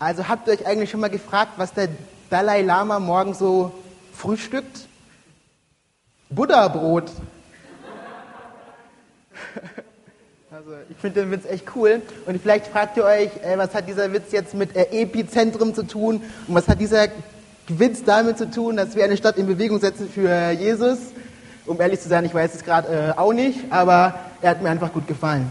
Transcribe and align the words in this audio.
Also 0.00 0.28
habt 0.28 0.48
ihr 0.48 0.54
euch 0.54 0.66
eigentlich 0.66 0.88
schon 0.88 1.00
mal 1.00 1.10
gefragt, 1.10 1.52
was 1.58 1.74
der 1.74 1.88
Dalai 2.30 2.62
Lama 2.62 2.98
morgen 2.98 3.34
so 3.34 3.70
frühstückt? 4.14 4.88
Buddha-Brot. 6.30 7.12
Also 10.52 10.72
ich 10.90 10.96
finde 10.96 11.20
den 11.20 11.30
Witz 11.30 11.46
echt 11.46 11.64
cool. 11.74 12.02
Und 12.26 12.42
vielleicht 12.42 12.66
fragt 12.66 12.96
ihr 12.96 13.04
euch, 13.04 13.30
äh, 13.42 13.56
was 13.56 13.72
hat 13.72 13.88
dieser 13.88 14.12
Witz 14.12 14.32
jetzt 14.32 14.52
mit 14.52 14.76
äh, 14.76 14.88
Epizentrum 14.90 15.74
zu 15.74 15.84
tun? 15.84 16.16
Und 16.48 16.54
was 16.54 16.68
hat 16.68 16.80
dieser 16.80 17.06
Witz 17.68 18.02
damit 18.04 18.36
zu 18.36 18.50
tun, 18.50 18.76
dass 18.76 18.96
wir 18.96 19.04
eine 19.04 19.16
Stadt 19.16 19.38
in 19.38 19.46
Bewegung 19.46 19.78
setzen 19.78 20.10
für 20.12 20.50
Jesus? 20.50 20.98
Um 21.66 21.80
ehrlich 21.80 22.00
zu 22.00 22.08
sein, 22.08 22.24
ich 22.24 22.34
weiß 22.34 22.54
es 22.56 22.64
gerade 22.64 23.14
äh, 23.16 23.18
auch 23.18 23.32
nicht, 23.32 23.60
aber 23.70 24.16
er 24.42 24.50
hat 24.50 24.60
mir 24.60 24.70
einfach 24.70 24.92
gut 24.92 25.06
gefallen. 25.06 25.50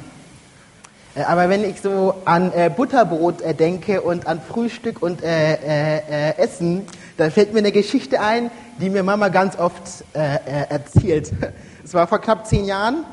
Äh, 1.16 1.24
aber 1.24 1.50
wenn 1.50 1.64
ich 1.64 1.82
so 1.82 2.16
an 2.26 2.52
äh, 2.54 2.70
Butterbrot 2.70 3.42
äh, 3.42 3.54
denke 3.54 4.02
und 4.02 4.28
an 4.28 4.42
Frühstück 4.42 5.02
und 5.02 5.22
Essen, 5.22 6.86
dann 7.18 7.32
fällt 7.32 7.54
mir 7.54 7.60
eine 7.60 7.72
Geschichte 7.72 8.22
ein, 8.22 8.52
die 8.80 8.90
mir 8.90 9.04
Mama 9.04 9.30
ganz 9.30 9.58
oft 9.58 10.04
erzählt. 10.14 11.32
Es 11.82 11.96
war 11.96 12.06
vor 12.06 12.20
knapp 12.20 12.46
zehn 12.46 12.66
Jahren 12.66 13.04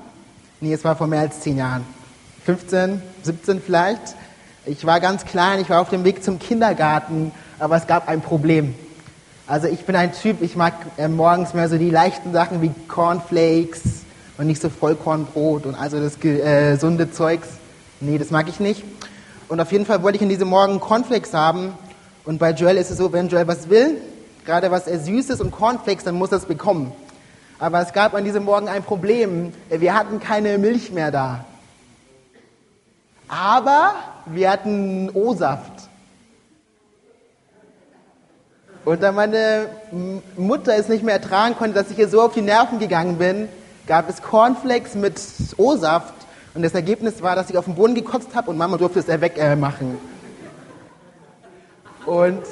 Nee, 0.58 0.72
es 0.72 0.84
war 0.84 0.96
vor 0.96 1.06
mehr 1.06 1.20
als 1.20 1.40
zehn 1.40 1.58
Jahren. 1.58 1.84
15, 2.46 3.02
17 3.24 3.60
vielleicht. 3.60 4.00
Ich 4.64 4.86
war 4.86 5.00
ganz 5.00 5.26
klein, 5.26 5.60
ich 5.60 5.68
war 5.68 5.82
auf 5.82 5.90
dem 5.90 6.02
Weg 6.02 6.24
zum 6.24 6.38
Kindergarten, 6.38 7.30
aber 7.58 7.76
es 7.76 7.86
gab 7.86 8.08
ein 8.08 8.22
Problem. 8.22 8.74
Also 9.46 9.68
ich 9.68 9.84
bin 9.84 9.94
ein 9.94 10.12
Typ, 10.14 10.40
ich 10.40 10.56
mag 10.56 10.72
äh, 10.96 11.08
morgens 11.08 11.52
mehr 11.52 11.68
so 11.68 11.76
die 11.76 11.90
leichten 11.90 12.32
Sachen 12.32 12.62
wie 12.62 12.70
Cornflakes 12.88 13.82
und 14.38 14.46
nicht 14.46 14.62
so 14.62 14.70
Vollkornbrot 14.70 15.66
und 15.66 15.74
also 15.74 16.00
das 16.00 16.16
äh, 16.24 16.72
gesunde 16.72 17.12
Zeugs. 17.12 17.48
Nee, 18.00 18.18
das 18.18 18.30
mag 18.30 18.48
ich 18.48 18.60
nicht. 18.60 18.84
Und 19.48 19.60
auf 19.60 19.72
jeden 19.72 19.86
Fall 19.86 20.02
wollte 20.02 20.16
ich 20.16 20.22
in 20.22 20.28
diesem 20.28 20.48
Morgen 20.48 20.80
Cornflakes 20.80 21.32
haben. 21.32 21.72
Und 22.24 22.38
bei 22.38 22.50
Joel 22.50 22.76
ist 22.76 22.90
es 22.90 22.98
so, 22.98 23.12
wenn 23.12 23.28
Joel 23.28 23.46
was 23.46 23.70
will, 23.70 24.00
gerade 24.44 24.70
was 24.70 24.86
er 24.86 24.98
Süßes 24.98 25.40
und 25.40 25.50
Cornflakes, 25.50 26.04
dann 26.04 26.16
muss 26.16 26.30
er 26.32 26.38
es 26.38 26.44
bekommen. 26.44 26.92
Aber 27.58 27.80
es 27.80 27.92
gab 27.92 28.14
an 28.14 28.24
diesem 28.24 28.44
Morgen 28.44 28.68
ein 28.68 28.82
Problem. 28.82 29.52
Wir 29.70 29.94
hatten 29.94 30.20
keine 30.20 30.58
Milch 30.58 30.92
mehr 30.92 31.10
da. 31.10 31.46
Aber 33.28 33.94
wir 34.26 34.50
hatten 34.50 35.10
O-Saft. 35.14 35.72
Und 38.84 39.02
da 39.02 39.10
meine 39.10 39.68
Mutter 40.36 40.76
es 40.76 40.88
nicht 40.88 41.02
mehr 41.02 41.14
ertragen 41.14 41.56
konnte, 41.56 41.74
dass 41.74 41.90
ich 41.90 41.98
ihr 41.98 42.08
so 42.08 42.20
auf 42.20 42.34
die 42.34 42.42
Nerven 42.42 42.78
gegangen 42.78 43.16
bin, 43.16 43.48
gab 43.86 44.08
es 44.08 44.22
Cornflakes 44.22 44.94
mit 44.94 45.20
O-Saft. 45.56 46.14
Und 46.56 46.62
das 46.62 46.72
Ergebnis 46.72 47.20
war, 47.20 47.36
dass 47.36 47.50
ich 47.50 47.58
auf 47.58 47.66
den 47.66 47.74
Boden 47.74 47.94
gekotzt 47.94 48.34
habe 48.34 48.50
und 48.50 48.56
Mama 48.56 48.78
durfte 48.78 49.00
es 49.00 49.08
wegmachen. 49.08 49.98
Äh, 52.06 52.08
und 52.08 52.42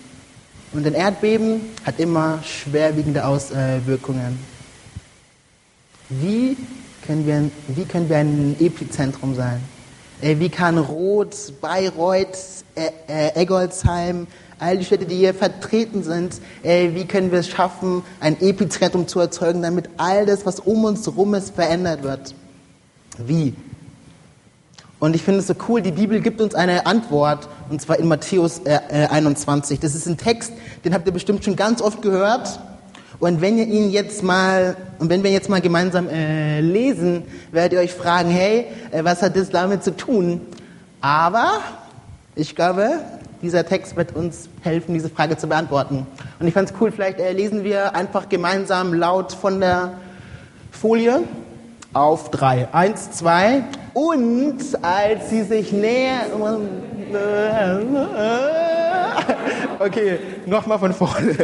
Und 0.73 0.85
ein 0.85 0.93
Erdbeben 0.93 1.61
hat 1.85 1.99
immer 1.99 2.43
schwerwiegende 2.43 3.25
Auswirkungen. 3.25 4.39
Wie 6.19 6.57
können 7.07 7.25
wir, 7.25 7.49
wie 7.69 7.85
können 7.85 8.09
wir 8.09 8.17
ein 8.17 8.57
Epizentrum 8.59 9.33
sein? 9.33 9.61
Wie 10.19 10.49
kann 10.49 10.77
Rot, 10.77 11.35
Bayreuth, 11.61 12.37
Eggolsheim, 13.07 14.27
all 14.59 14.77
die 14.77 14.83
Städte, 14.83 15.05
die 15.05 15.15
hier 15.15 15.33
vertreten 15.33 16.03
sind, 16.03 16.41
ey, 16.63 16.93
wie 16.93 17.05
können 17.05 17.31
wir 17.31 17.39
es 17.39 17.47
schaffen, 17.47 18.03
ein 18.19 18.39
Epizentrum 18.41 19.07
zu 19.07 19.21
erzeugen, 19.21 19.61
damit 19.61 19.89
all 19.95 20.25
das, 20.25 20.45
was 20.45 20.59
um 20.59 20.83
uns 20.83 21.05
herum 21.05 21.33
ist, 21.33 21.55
verändert 21.55 22.03
wird? 22.03 22.35
Wie? 23.17 23.53
Und 24.99 25.15
ich 25.15 25.23
finde 25.23 25.39
es 25.39 25.47
so 25.47 25.55
cool, 25.69 25.81
die 25.81 25.93
Bibel 25.93 26.19
gibt 26.19 26.41
uns 26.41 26.53
eine 26.55 26.85
Antwort, 26.85 27.47
und 27.69 27.81
zwar 27.81 27.97
in 27.97 28.07
Matthäus 28.07 28.59
äh, 28.65 29.07
21. 29.09 29.79
Das 29.79 29.95
ist 29.95 30.07
ein 30.07 30.17
Text, 30.17 30.51
den 30.83 30.93
habt 30.93 31.07
ihr 31.07 31.13
bestimmt 31.13 31.45
schon 31.45 31.55
ganz 31.55 31.81
oft 31.81 32.01
gehört. 32.01 32.59
Und 33.21 33.39
wenn 33.39 33.59
ihr 33.59 33.67
ihn 33.67 33.91
jetzt 33.91 34.23
mal, 34.23 34.75
und 34.97 35.09
wenn 35.11 35.23
wir 35.23 35.29
jetzt 35.29 35.47
mal 35.47 35.61
gemeinsam 35.61 36.09
äh, 36.09 36.59
lesen, 36.59 37.21
werdet 37.51 37.73
ihr 37.73 37.79
euch 37.79 37.93
fragen, 37.93 38.31
hey, 38.31 38.65
äh, 38.89 39.03
was 39.03 39.21
hat 39.21 39.35
das 39.35 39.51
damit 39.51 39.83
zu 39.83 39.95
tun? 39.95 40.41
Aber 41.01 41.59
ich 42.33 42.55
glaube, 42.55 42.93
dieser 43.43 43.63
Text 43.63 43.95
wird 43.95 44.15
uns 44.15 44.49
helfen, 44.61 44.95
diese 44.95 45.09
Frage 45.09 45.37
zu 45.37 45.45
beantworten. 45.45 46.07
Und 46.39 46.47
ich 46.47 46.53
fand 46.55 46.71
es 46.71 46.75
cool, 46.81 46.91
vielleicht 46.91 47.19
äh, 47.19 47.31
lesen 47.31 47.63
wir 47.63 47.93
einfach 47.93 48.27
gemeinsam 48.27 48.91
laut 48.91 49.33
von 49.33 49.59
der 49.59 49.93
Folie 50.71 51.21
auf 51.93 52.31
drei. 52.31 52.69
Eins, 52.73 53.11
zwei. 53.11 53.65
Und 53.93 54.57
als 54.81 55.29
sie 55.29 55.43
sich 55.43 55.71
näher... 55.71 56.21
Okay, 59.79 60.19
nochmal 60.45 60.77
von 60.77 60.93
vorne. 60.93 61.35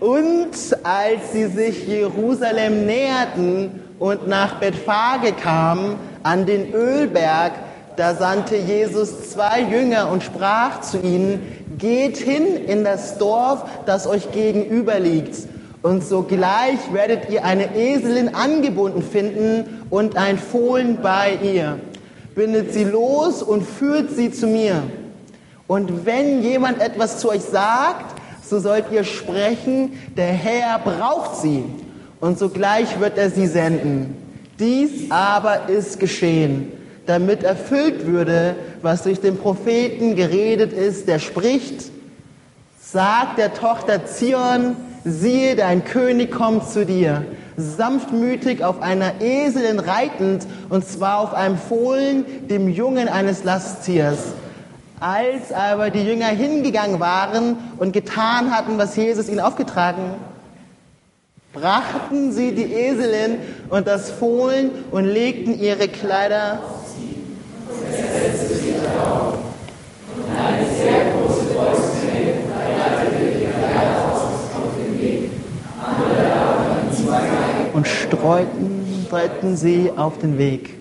Und 0.00 0.50
als 0.84 1.32
sie 1.32 1.46
sich 1.46 1.88
Jerusalem 1.88 2.86
näherten 2.86 3.82
und 3.98 4.28
nach 4.28 4.60
Bethphage 4.60 5.32
kamen, 5.32 5.96
an 6.22 6.46
den 6.46 6.72
Ölberg, 6.72 7.52
da 7.96 8.14
sandte 8.14 8.56
Jesus 8.56 9.30
zwei 9.30 9.60
Jünger 9.60 10.08
und 10.10 10.22
sprach 10.22 10.82
zu 10.82 10.98
ihnen, 10.98 11.42
geht 11.78 12.16
hin 12.16 12.46
in 12.66 12.84
das 12.84 13.18
Dorf, 13.18 13.64
das 13.86 14.06
euch 14.06 14.30
gegenüber 14.30 15.00
liegt. 15.00 15.34
Und 15.82 16.04
sogleich 16.04 16.78
werdet 16.92 17.30
ihr 17.30 17.44
eine 17.44 17.76
Eselin 17.76 18.34
angebunden 18.34 19.02
finden 19.02 19.84
und 19.90 20.16
ein 20.16 20.38
Fohlen 20.38 20.98
bei 21.02 21.38
ihr. 21.42 21.78
Bindet 22.36 22.72
sie 22.72 22.84
los 22.84 23.42
und 23.42 23.64
führt 23.64 24.10
sie 24.10 24.30
zu 24.30 24.46
mir. 24.46 24.82
Und 25.66 26.06
wenn 26.06 26.42
jemand 26.42 26.80
etwas 26.80 27.18
zu 27.18 27.30
euch 27.30 27.42
sagt, 27.42 28.17
so 28.48 28.58
sollt 28.58 28.86
ihr 28.90 29.04
sprechen, 29.04 29.92
der 30.16 30.32
Herr 30.32 30.78
braucht 30.78 31.36
sie. 31.36 31.64
Und 32.20 32.38
sogleich 32.38 32.98
wird 33.00 33.16
er 33.18 33.30
sie 33.30 33.46
senden. 33.46 34.16
Dies 34.58 35.10
aber 35.10 35.68
ist 35.68 36.00
geschehen 36.00 36.72
damit 37.08 37.42
erfüllt 37.42 38.06
würde, 38.06 38.54
was 38.82 39.02
durch 39.02 39.20
den 39.20 39.38
Propheten 39.38 40.14
geredet 40.14 40.72
ist, 40.72 41.08
der 41.08 41.18
spricht, 41.18 41.90
Sagt 42.80 43.36
der 43.36 43.52
Tochter 43.52 44.06
Zion, 44.06 44.74
siehe, 45.04 45.56
dein 45.56 45.84
König 45.84 46.30
kommt 46.30 46.70
zu 46.70 46.86
dir, 46.86 47.22
sanftmütig 47.56 48.64
auf 48.64 48.80
einer 48.80 49.20
Eselin 49.20 49.78
reitend, 49.78 50.46
und 50.70 50.86
zwar 50.86 51.18
auf 51.18 51.34
einem 51.34 51.58
Fohlen, 51.58 52.24
dem 52.48 52.68
Jungen 52.68 53.08
eines 53.08 53.44
Lasttiers. 53.44 54.32
Als 55.00 55.52
aber 55.52 55.90
die 55.90 56.02
Jünger 56.02 56.26
hingegangen 56.26 56.98
waren 56.98 57.56
und 57.78 57.92
getan 57.92 58.50
hatten, 58.50 58.78
was 58.78 58.96
Jesus 58.96 59.28
ihnen 59.28 59.40
aufgetragen, 59.40 60.14
brachten 61.52 62.32
sie 62.32 62.52
die 62.52 62.72
Eselin 62.72 63.38
und 63.70 63.86
das 63.86 64.10
Fohlen 64.10 64.70
und 64.90 65.04
legten 65.04 65.58
ihre 65.58 65.88
Kleider. 65.88 66.60
Und 77.72 77.86
streuten, 77.86 79.04
streuten 79.06 79.56
sie 79.56 79.92
auf 79.96 80.18
den 80.18 80.38
Weg. 80.38 80.77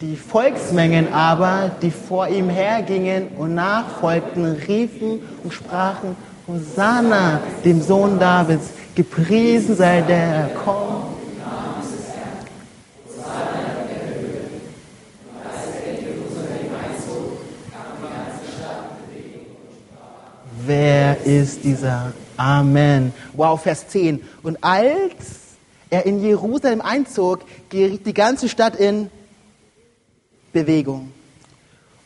Die 0.00 0.14
Volksmengen 0.14 1.12
aber, 1.12 1.72
die 1.82 1.90
vor 1.90 2.28
ihm 2.28 2.48
hergingen 2.48 3.30
und 3.36 3.56
nachfolgten, 3.56 4.44
riefen 4.68 5.18
und 5.42 5.52
sprachen, 5.52 6.14
Hosanna, 6.46 7.40
dem 7.64 7.82
Sohn 7.82 8.16
Davids, 8.16 8.68
gepriesen 8.94 9.74
sei 9.74 10.02
der 10.02 10.16
er 10.16 10.48
kommt. 10.50 11.18
Wer 20.64 21.24
ist 21.24 21.64
dieser? 21.64 22.12
Amen. 22.36 23.12
Wow, 23.32 23.60
Vers 23.60 23.88
10. 23.88 24.22
Und 24.44 24.62
als 24.62 25.56
er 25.90 26.06
in 26.06 26.22
Jerusalem 26.22 26.82
einzog, 26.82 27.40
geriet 27.68 28.06
die 28.06 28.14
ganze 28.14 28.48
Stadt 28.48 28.76
in 28.76 29.10
Bewegung. 30.52 31.12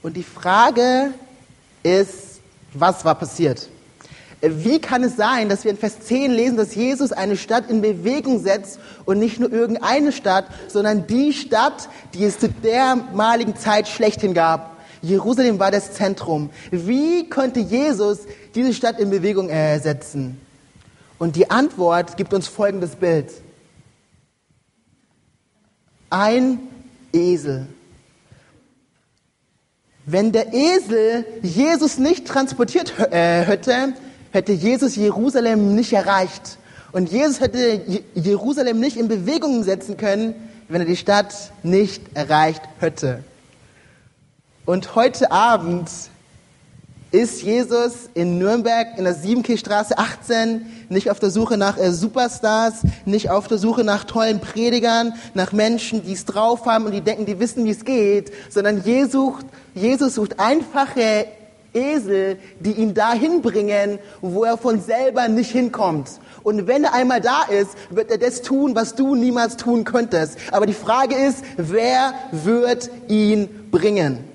Und 0.02 0.16
die 0.16 0.22
Frage 0.22 1.12
ist, 1.82 2.40
was 2.74 3.04
war 3.04 3.14
passiert? 3.14 3.68
Wie 4.40 4.80
kann 4.80 5.04
es 5.04 5.16
sein, 5.16 5.48
dass 5.48 5.62
wir 5.62 5.70
in 5.70 5.76
Vers 5.76 6.00
10 6.00 6.32
lesen, 6.32 6.56
dass 6.56 6.74
Jesus 6.74 7.12
eine 7.12 7.36
Stadt 7.36 7.70
in 7.70 7.80
Bewegung 7.80 8.42
setzt 8.42 8.80
und 9.04 9.20
nicht 9.20 9.38
nur 9.38 9.52
irgendeine 9.52 10.10
Stadt, 10.10 10.46
sondern 10.66 11.06
die 11.06 11.32
Stadt, 11.32 11.88
die 12.14 12.24
es 12.24 12.40
zu 12.40 12.48
dermaligen 12.48 13.54
Zeit 13.56 13.86
schlechthin 13.86 14.34
gab? 14.34 14.76
Jerusalem 15.00 15.60
war 15.60 15.70
das 15.70 15.92
Zentrum. 15.92 16.50
Wie 16.72 17.28
konnte 17.28 17.60
Jesus 17.60 18.20
diese 18.54 18.74
Stadt 18.74 18.98
in 18.98 19.10
Bewegung 19.10 19.48
setzen? 19.48 20.40
Und 21.18 21.36
die 21.36 21.48
Antwort 21.48 22.16
gibt 22.16 22.34
uns 22.34 22.48
folgendes 22.48 22.96
Bild. 22.96 23.30
Ein 26.10 26.58
Esel. 27.12 27.68
Wenn 30.04 30.32
der 30.32 30.52
Esel 30.52 31.24
Jesus 31.42 31.98
nicht 31.98 32.26
transportiert 32.26 32.92
äh, 33.12 33.42
hätte, 33.42 33.92
hätte 34.32 34.52
Jesus 34.52 34.96
Jerusalem 34.96 35.74
nicht 35.74 35.92
erreicht. 35.92 36.58
Und 36.90 37.10
Jesus 37.10 37.40
hätte 37.40 37.80
Jerusalem 38.14 38.80
nicht 38.80 38.96
in 38.96 39.08
Bewegung 39.08 39.62
setzen 39.62 39.96
können, 39.96 40.34
wenn 40.68 40.80
er 40.80 40.86
die 40.86 40.96
Stadt 40.96 41.52
nicht 41.62 42.02
erreicht 42.14 42.62
hätte. 42.80 43.22
Und 44.64 44.94
heute 44.94 45.30
Abend 45.30 45.88
ist 47.12 47.42
Jesus 47.42 48.08
in 48.14 48.38
Nürnberg 48.38 48.96
in 48.96 49.04
der 49.04 49.14
Siebenkirchstraße 49.14 49.98
18 49.98 50.66
nicht 50.88 51.10
auf 51.10 51.20
der 51.20 51.30
Suche 51.30 51.58
nach 51.58 51.78
äh, 51.78 51.92
Superstars, 51.92 52.76
nicht 53.04 53.30
auf 53.30 53.48
der 53.48 53.58
Suche 53.58 53.84
nach 53.84 54.04
tollen 54.04 54.40
Predigern, 54.40 55.14
nach 55.34 55.52
Menschen, 55.52 56.02
die 56.02 56.12
es 56.12 56.24
drauf 56.24 56.64
haben 56.64 56.86
und 56.86 56.92
die 56.92 57.02
denken, 57.02 57.26
die 57.26 57.38
wissen, 57.38 57.66
wie 57.66 57.70
es 57.70 57.84
geht, 57.84 58.32
sondern 58.48 58.82
Jesus, 58.82 59.34
Jesus 59.74 60.14
sucht 60.14 60.40
einfache 60.40 61.26
Esel, 61.74 62.38
die 62.60 62.72
ihn 62.72 62.94
dahin 62.94 63.42
bringen, 63.42 63.98
wo 64.22 64.44
er 64.44 64.56
von 64.56 64.80
selber 64.80 65.28
nicht 65.28 65.50
hinkommt. 65.50 66.08
Und 66.42 66.66
wenn 66.66 66.84
er 66.84 66.94
einmal 66.94 67.20
da 67.20 67.42
ist, 67.44 67.70
wird 67.90 68.10
er 68.10 68.18
das 68.18 68.42
tun, 68.42 68.74
was 68.74 68.94
du 68.94 69.14
niemals 69.14 69.56
tun 69.56 69.84
könntest. 69.84 70.38
Aber 70.50 70.66
die 70.66 70.72
Frage 70.72 71.14
ist, 71.14 71.44
wer 71.56 72.14
wird 72.30 72.90
ihn 73.08 73.68
bringen? 73.70 74.31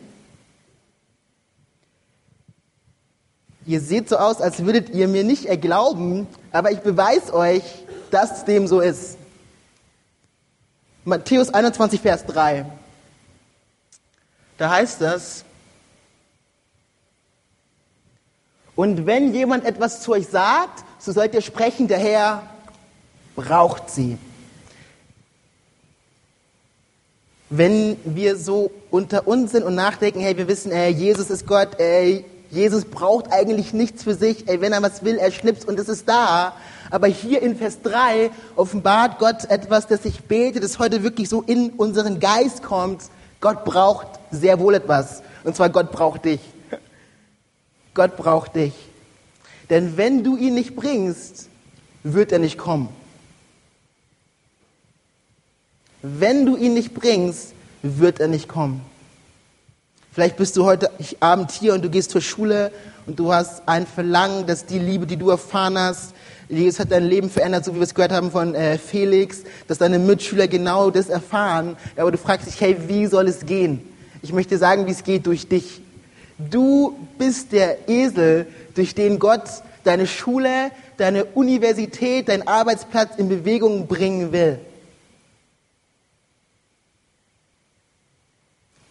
Ihr 3.68 3.82
seht 3.82 4.08
so 4.08 4.16
aus, 4.16 4.40
als 4.40 4.66
würdet 4.66 4.92
ihr 4.92 5.10
mir 5.10 5.26
nicht 5.26 5.46
erglauben, 5.46 6.26
aber 6.54 6.72
ich 6.72 6.80
beweise 6.80 7.34
euch, 7.34 7.64
dass 8.12 8.46
dem 8.46 8.66
so 8.66 8.80
ist. 8.80 9.18
Matthäus 11.04 11.54
21, 11.54 12.00
Vers 12.00 12.26
3. 12.26 12.66
Da 14.58 14.70
heißt 14.70 15.02
es, 15.02 15.44
und 18.74 19.06
wenn 19.06 19.34
jemand 19.34 19.66
etwas 19.66 20.02
zu 20.02 20.14
euch 20.14 20.28
sagt, 20.28 20.86
so 20.98 21.12
sollt 21.12 21.34
ihr 21.34 21.42
sprechen, 21.42 21.90
der 21.90 22.00
Herr 22.00 22.44
braucht 23.36 23.90
sie. 23.90 24.18
Wenn 27.50 27.98
wir 28.06 28.38
so 28.38 28.72
unter 28.92 29.28
uns 29.28 29.52
sind 29.52 29.64
und 29.64 29.76
nachdenken, 29.76 30.22
hey, 30.22 30.38
wir 30.38 30.48
wissen, 30.48 30.72
hey, 30.72 30.92
Jesus 30.92 31.30
ist 31.30 31.46
Gott, 31.46 31.80
ey, 31.80 32.24
Jesus 32.50 32.86
braucht 32.86 33.32
eigentlich 33.32 33.74
nichts 33.74 34.04
für 34.04 34.16
sich. 34.16 34.48
Ey, 34.48 34.62
wenn 34.62 34.72
er 34.72 34.82
was 34.82 35.04
will, 35.04 35.18
er 35.18 35.32
schnipst 35.32 35.68
und 35.68 35.80
es 35.80 35.90
ist 35.90 36.08
da. 36.08 36.54
Aber 36.90 37.08
hier 37.08 37.42
in 37.42 37.58
Vers 37.58 37.82
3 37.82 38.32
offenbart 38.56 39.20
Gott 39.20 39.46
etwas, 39.50 39.88
das 39.88 40.06
ich 40.06 40.24
bete, 40.24 40.60
das 40.60 40.80
heute 40.80 41.04
wirklich 41.04 41.28
so 41.30 41.42
in 41.42 41.72
unseren 41.72 42.20
Geist 42.20 42.64
kommt. 42.64 43.04
Gott 43.42 43.66
braucht 43.66 44.08
sehr 44.32 44.60
wohl 44.60 44.76
etwas. 44.76 45.22
Und 45.44 45.56
zwar 45.56 45.70
Gott 45.70 45.92
braucht 45.92 46.26
dich. 46.26 46.40
Gott 47.94 48.16
braucht 48.16 48.56
dich. 48.56 48.74
Denn 49.70 49.98
wenn 49.98 50.24
du 50.24 50.38
ihn 50.38 50.54
nicht 50.54 50.76
bringst, 50.76 51.50
wird 52.04 52.32
er 52.32 52.40
nicht 52.40 52.58
kommen. 52.58 52.90
Wenn 56.02 56.46
du 56.46 56.56
ihn 56.56 56.74
nicht 56.74 56.94
bringst, 56.94 57.54
wird 57.82 58.20
er 58.20 58.28
nicht 58.28 58.48
kommen. 58.48 58.82
Vielleicht 60.18 60.38
bist 60.38 60.58
du 60.58 60.66
heute 60.66 60.90
Abend 61.20 61.52
hier 61.52 61.76
und 61.76 61.86
du 61.86 61.92
gehst 61.92 62.10
zur 62.10 62.22
Schule 62.22 62.72
und 63.06 63.20
du 63.20 63.32
hast 63.32 63.62
ein 63.68 63.86
Verlangen, 63.86 64.48
dass 64.48 64.66
die 64.66 64.80
Liebe, 64.80 65.06
die 65.06 65.16
du 65.16 65.30
erfahren 65.30 65.78
hast, 65.78 66.16
Jesus 66.50 66.80
hat 66.80 66.92
dein 66.92 67.04
Leben 67.04 67.30
verändert, 67.30 67.66
so 67.66 67.76
wie 67.76 67.76
wir 67.76 67.84
es 67.84 67.94
gehört 67.94 68.12
haben 68.12 68.32
von 68.32 68.56
äh, 68.56 68.80
Felix, 68.80 69.44
dass 69.68 69.78
deine 69.78 70.00
Mitschüler 70.00 70.48
genau 70.48 70.90
das 70.90 71.10
erfahren. 71.10 71.78
Aber 71.96 72.12
du 72.12 72.18
fragst 72.18 72.48
dich, 72.48 72.60
hey, 72.60 72.76
wie 72.88 73.06
soll 73.06 73.28
es 73.28 73.46
gehen? 73.46 73.88
Ich 74.24 74.34
möchte 74.34 74.58
sagen, 74.58 74.88
wie 74.88 74.92
es 74.92 75.04
geht 75.04 75.28
durch 75.28 75.48
dich. 75.48 75.84
Du 76.40 76.98
bist 77.20 77.52
der 77.52 77.88
Esel, 77.88 78.48
durch 78.74 78.96
den 78.96 79.20
Gott 79.20 79.44
deine 79.84 80.08
Schule, 80.08 80.72
deine 80.98 81.26
Universität, 81.26 82.30
deinen 82.30 82.48
Arbeitsplatz 82.48 83.18
in 83.18 83.30
Bewegung 83.30 83.86
bringen 83.86 84.32
will. 84.32 84.58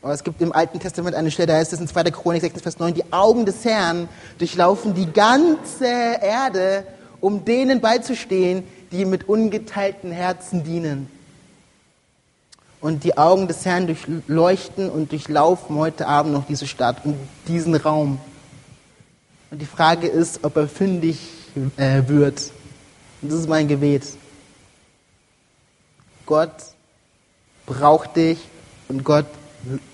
Aber 0.07 0.15
es 0.15 0.23
gibt 0.23 0.41
im 0.41 0.53
Alten 0.53 0.79
Testament 0.79 1.17
eine 1.17 1.33
Stelle, 1.33 1.49
da 1.49 1.55
heißt 1.55 1.73
es 1.73 1.81
in 1.81 1.89
2. 1.89 2.05
Chronik 2.13 2.41
6, 2.41 2.63
Vers 2.63 2.79
9, 2.79 2.95
die 2.95 3.13
Augen 3.13 3.45
des 3.45 3.65
Herrn 3.65 4.09
durchlaufen 4.39 4.95
die 4.95 5.13
ganze 5.13 5.85
Erde, 5.85 6.87
um 7.21 7.45
denen 7.45 7.81
beizustehen, 7.81 8.63
die 8.93 9.05
mit 9.05 9.29
ungeteilten 9.29 10.13
Herzen 10.13 10.63
dienen. 10.63 11.11
Und 12.81 13.03
die 13.03 13.19
Augen 13.19 13.49
des 13.49 13.65
Herrn 13.65 13.89
durchleuchten 13.89 14.91
und 14.91 15.11
durchlaufen 15.11 15.75
heute 15.75 16.07
Abend 16.07 16.35
noch 16.35 16.47
diese 16.47 16.69
Stadt 16.69 17.05
und 17.05 17.17
diesen 17.49 17.75
Raum. 17.75 18.21
Und 19.51 19.61
die 19.61 19.67
Frage 19.67 20.07
ist, 20.07 20.45
ob 20.45 20.57
er 20.57 20.69
fündig 20.69 21.19
äh, 21.77 22.03
wird. 22.07 22.53
Und 23.23 23.33
das 23.33 23.41
ist 23.41 23.49
mein 23.49 23.67
Gebet. 23.67 24.05
Gott 26.27 26.55
braucht 27.67 28.15
dich 28.15 28.39
und 28.87 29.03
Gott 29.03 29.27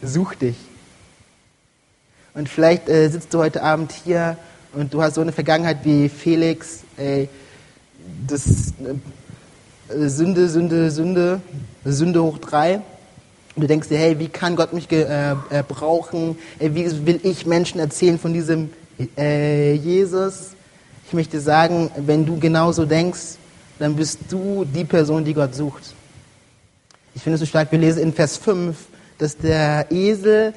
such 0.03 0.35
dich. 0.35 0.57
Und 2.35 2.49
vielleicht 2.49 2.89
äh, 2.89 3.09
sitzt 3.09 3.35
du 3.35 3.39
heute 3.39 3.63
Abend 3.63 3.93
hier 3.93 4.37
und 4.73 4.95
du 4.95 5.03
hast 5.03 5.15
so 5.15 5.21
eine 5.21 5.33
Vergangenheit 5.33 5.79
wie 5.85 6.09
Felix, 6.09 6.81
ey, 6.97 7.29
das 8.27 8.73
äh, 8.79 10.09
Sünde, 10.09 10.49
Sünde, 10.49 10.91
Sünde, 10.91 11.41
Sünde 11.85 12.23
hoch 12.23 12.39
drei. 12.39 12.81
Und 13.55 13.63
du 13.63 13.67
denkst 13.67 13.89
dir, 13.89 13.99
hey, 13.99 14.19
wie 14.19 14.29
kann 14.29 14.57
Gott 14.57 14.73
mich 14.73 14.91
äh, 14.91 15.33
äh, 15.33 15.37
brauchen? 15.67 16.39
Ey, 16.59 16.75
wie 16.75 17.07
will 17.07 17.21
ich 17.23 17.45
Menschen 17.45 17.81
erzählen 17.81 18.19
von 18.19 18.33
diesem 18.33 18.71
äh, 19.19 19.75
Jesus? 19.75 20.53
Ich 21.07 21.13
möchte 21.13 21.39
sagen, 21.41 21.91
wenn 21.99 22.25
du 22.25 22.39
genauso 22.39 22.87
denkst, 22.87 23.37
dann 23.79 23.95
bist 23.95 24.21
du 24.31 24.65
die 24.65 24.85
Person, 24.85 25.25
die 25.25 25.35
Gott 25.35 25.55
sucht. 25.55 25.95
Ich 27.15 27.23
finde 27.23 27.35
es 27.35 27.41
so 27.41 27.47
stark, 27.47 27.71
wir 27.71 27.79
lesen 27.79 28.03
in 28.03 28.15
Vers 28.15 28.39
5, 28.39 28.75
dass 29.23 29.37
der 29.37 29.87
Esel 29.93 30.53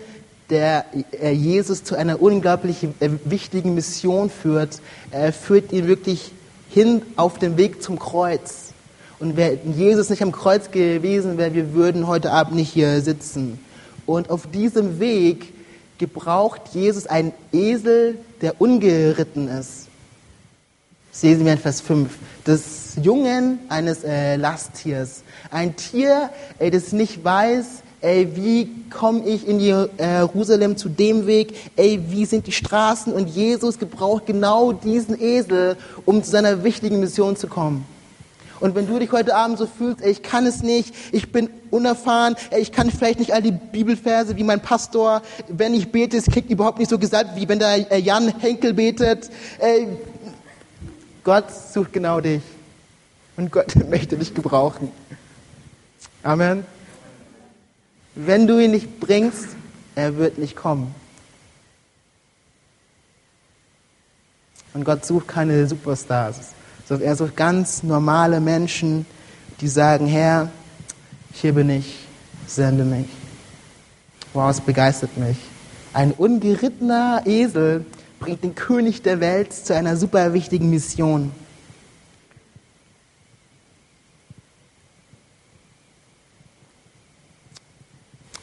der 0.50 0.86
äh, 1.22 1.32
Jesus 1.32 1.84
zu 1.84 1.96
einer 1.96 2.20
unglaublich 2.20 2.84
äh, 3.00 3.10
wichtigen 3.24 3.76
Mission 3.76 4.32
führt. 4.32 4.80
Er 5.12 5.32
führt 5.34 5.72
ihn 5.72 5.88
wirklich 5.88 6.32
hin 6.70 7.04
auf 7.16 7.38
den 7.38 7.58
Weg 7.58 7.84
zum 7.84 8.00
Kreuz. 8.00 8.74
Und 9.20 9.38
wäre 9.38 9.60
Jesus 9.76 10.10
nicht 10.10 10.24
am 10.24 10.32
Kreuz 10.32 10.72
gewesen 10.72 11.38
wäre, 11.38 11.54
wir 11.54 11.74
würden 11.74 12.08
heute 12.08 12.32
Abend 12.32 12.56
nicht 12.56 12.74
hier 12.74 13.02
sitzen. 13.02 13.60
Und 14.08 14.32
auf 14.32 14.48
diesem 14.48 15.00
Weg 15.00 15.54
gebraucht 16.00 16.62
Jesus 16.74 17.06
einen 17.06 17.34
Esel, 17.52 18.18
der 18.42 18.60
ungeritten 18.60 19.48
ist. 19.48 19.88
Das 21.12 21.22
lesen 21.22 21.46
wir 21.46 21.54
in 21.54 21.60
Vers 21.60 21.82
5. 21.82 22.10
Das 22.44 22.98
Jungen 23.02 23.60
eines 23.70 24.04
äh, 24.04 24.38
Lasttiers. 24.38 25.22
Ein 25.52 25.76
Tier, 25.76 26.32
ey, 26.58 26.72
das 26.72 26.94
nicht 26.94 27.24
weiß, 27.24 27.66
ey, 28.02 28.36
wie 28.36 28.70
komme 28.90 29.25
ich 29.25 29.48
in 29.48 29.60
Jerusalem 29.60 30.78
zu 30.78 30.90
dem 30.90 31.28
Weg, 31.28 31.56
ey, 31.75 32.00
wie 32.10 32.25
sind 32.25 32.48
die 32.48 32.52
Straßen 32.52 33.14
und 33.14 33.28
Jesus 33.28 33.80
gebraucht 33.80 34.25
genau 34.25 34.74
diesen 34.74 35.20
Esel, 35.22 35.78
um 36.06 36.24
zu 36.24 36.32
seiner 36.32 36.64
wichtigen 36.64 37.00
Mission 37.00 37.36
zu 37.36 37.48
kommen. 37.48 37.86
Und 38.60 38.74
wenn 38.74 38.88
du 38.88 39.00
dich 39.00 39.12
heute 39.12 39.36
Abend 39.36 39.58
so 39.58 39.68
fühlst, 39.68 40.02
ey, 40.02 40.12
ich 40.12 40.24
kann 40.24 40.46
es 40.46 40.64
nicht, 40.64 40.94
ich 41.12 41.32
bin 41.32 41.50
unerfahren, 41.72 42.36
ey, 42.52 42.62
ich 42.62 42.72
kann 42.72 42.90
vielleicht 42.90 43.20
nicht 43.20 43.34
all 43.34 43.42
die 43.42 43.52
Bibelverse 43.52 44.38
wie 44.38 44.44
mein 44.44 44.62
Pastor, 44.62 45.22
wenn 45.48 45.74
ich 45.74 45.92
bete, 45.92 46.18
es 46.18 46.25
klingt 46.25 46.50
überhaupt 46.50 46.80
nicht 46.80 46.90
so 46.90 46.98
gesagt, 46.98 47.36
wie 47.36 47.48
wenn 47.50 47.60
der 47.60 47.92
äh, 47.92 48.00
Jan 48.00 48.34
Henkel 48.40 48.74
betet. 48.74 49.30
Ey, 49.60 49.88
Gott 51.24 51.46
sucht 51.52 51.92
genau 51.92 52.22
dich. 52.22 52.42
Und 53.36 53.52
Gott 53.52 53.75
möchte 53.90 54.16
dich 54.16 54.34
gebrauchen. 54.34 54.90
Amen. 56.24 56.66
Wenn 58.16 58.48
du 58.48 58.60
ihn 58.60 58.72
nicht 58.72 59.00
bringst, 59.00 59.50
er 59.94 60.18
wird 60.18 60.38
nicht 60.38 60.56
kommen. 60.56 60.96
Und 64.74 64.86
Gott 64.86 65.06
sucht 65.06 65.28
keine 65.28 65.68
Superstars, 65.68 66.38
sondern 66.88 67.08
er 67.08 67.16
sucht 67.16 67.36
ganz 67.36 67.84
normale 67.84 68.40
Menschen, 68.40 69.06
die 69.62 69.68
sagen, 69.68 70.08
Herr, 70.08 70.50
hier 71.34 71.54
bin 71.54 71.70
ich, 71.70 71.96
sende 72.48 72.84
mich. 72.84 73.08
Wow, 74.34 74.50
es 74.50 74.62
begeistert 74.62 75.18
mich. 75.18 75.38
Ein 75.94 76.12
ungerittener 76.12 77.22
Esel 77.26 77.86
bringt 78.20 78.44
den 78.44 78.56
König 78.56 79.02
der 79.02 79.20
Welt 79.20 79.54
zu 79.54 79.76
einer 79.76 79.96
super 79.98 80.34
wichtigen 80.34 80.70
Mission. 80.70 81.32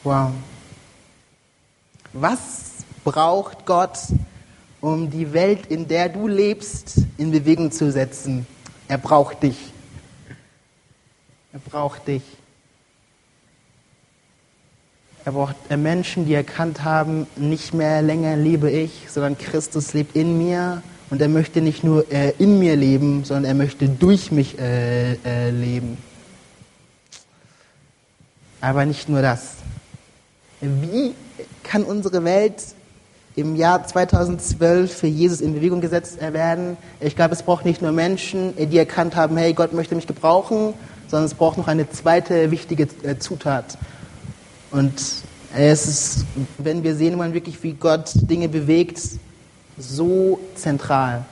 Wow. 0.03 0.31
Was 2.11 2.39
braucht 3.05 3.65
Gott, 3.65 3.97
um 4.81 5.09
die 5.09 5.31
Welt, 5.31 5.67
in 5.67 5.87
der 5.87 6.09
du 6.09 6.27
lebst, 6.27 6.97
in 7.17 7.31
Bewegung 7.31 7.71
zu 7.71 7.89
setzen? 7.91 8.45
Er 8.89 8.97
braucht 8.97 9.43
dich. 9.43 9.57
Er 11.53 11.59
braucht 11.59 12.07
dich. 12.07 12.23
Er 15.25 15.31
braucht 15.31 15.55
Menschen, 15.69 16.25
die 16.25 16.33
erkannt 16.33 16.83
haben, 16.83 17.27
nicht 17.37 17.73
mehr 17.73 18.01
länger 18.01 18.35
lebe 18.35 18.69
ich, 18.69 19.07
sondern 19.09 19.37
Christus 19.37 19.93
lebt 19.93 20.17
in 20.17 20.37
mir. 20.37 20.83
Und 21.09 21.21
er 21.21 21.29
möchte 21.29 21.61
nicht 21.61 21.83
nur 21.83 22.11
äh, 22.11 22.33
in 22.39 22.59
mir 22.59 22.75
leben, 22.75 23.23
sondern 23.23 23.45
er 23.45 23.53
möchte 23.53 23.87
durch 23.87 24.31
mich 24.31 24.59
äh, 24.59 25.13
äh, 25.13 25.49
leben. 25.51 25.97
Aber 28.59 28.85
nicht 28.85 29.07
nur 29.07 29.21
das. 29.21 29.55
Wie 30.63 31.13
kann 31.63 31.83
unsere 31.83 32.23
Welt 32.23 32.63
im 33.35 33.57
Jahr 33.57 33.85
2012 33.85 34.95
für 34.95 35.07
Jesus 35.07 35.41
in 35.41 35.53
Bewegung 35.53 35.81
gesetzt 35.81 36.21
werden? 36.21 36.77
Ich 37.01 37.17
glaube, 37.17 37.33
es 37.33 37.43
braucht 37.43 37.65
nicht 37.65 37.81
nur 37.81 37.91
Menschen, 37.91 38.53
die 38.55 38.77
erkannt 38.77 39.17
haben, 39.17 39.35
hey, 39.35 39.51
Gott 39.51 39.73
möchte 39.73 39.93
mich 39.93 40.07
gebrauchen, 40.07 40.73
sondern 41.09 41.25
es 41.25 41.33
braucht 41.33 41.57
noch 41.57 41.67
eine 41.67 41.89
zweite 41.89 42.49
wichtige 42.49 42.87
äh, 43.03 43.19
Zutat. 43.19 43.77
Und 44.71 44.93
es 45.53 45.85
ist, 45.85 46.25
wenn 46.59 46.81
wir 46.83 46.95
sehen 46.95 47.17
wollen, 47.19 47.33
wirklich, 47.33 47.61
wie 47.61 47.73
Gott 47.73 48.11
Dinge 48.15 48.47
bewegt, 48.47 49.01
so 49.77 50.39
zentral. 50.55 51.25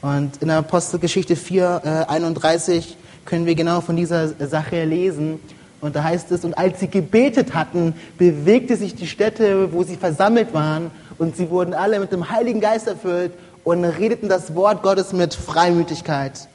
Und 0.00 0.42
in 0.42 0.48
der 0.48 0.56
Apostelgeschichte 0.56 1.36
4, 1.36 1.82
äh, 1.84 1.88
31 2.10 2.96
können 3.26 3.46
wir 3.46 3.54
genau 3.54 3.80
von 3.80 3.94
dieser 3.94 4.28
Sache 4.48 4.84
lesen. 4.84 5.38
Und 5.82 5.96
da 5.96 6.04
heißt 6.04 6.30
es, 6.30 6.44
und 6.44 6.56
als 6.56 6.78
sie 6.78 6.86
gebetet 6.86 7.54
hatten, 7.54 7.94
bewegte 8.16 8.76
sich 8.76 8.94
die 8.94 9.08
Stätte, 9.08 9.72
wo 9.72 9.82
sie 9.82 9.96
versammelt 9.96 10.54
waren, 10.54 10.92
und 11.18 11.36
sie 11.36 11.50
wurden 11.50 11.74
alle 11.74 11.98
mit 11.98 12.12
dem 12.12 12.30
Heiligen 12.30 12.60
Geist 12.60 12.86
erfüllt 12.86 13.32
und 13.64 13.84
redeten 13.84 14.28
das 14.28 14.54
Wort 14.54 14.82
Gottes 14.82 15.12
mit 15.12 15.34
Freimütigkeit. 15.34 16.48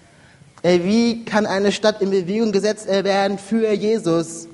Wie 0.63 1.25
kann 1.25 1.45
eine 1.45 1.73
Stadt 1.73 2.01
in 2.01 2.09
Bewegung 2.09 2.53
gesetzt 2.53 2.87
werden 2.87 3.37
für 3.37 3.71
Jesus? 3.71 4.47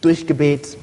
Durch 0.00 0.26
Gebet. 0.26 0.78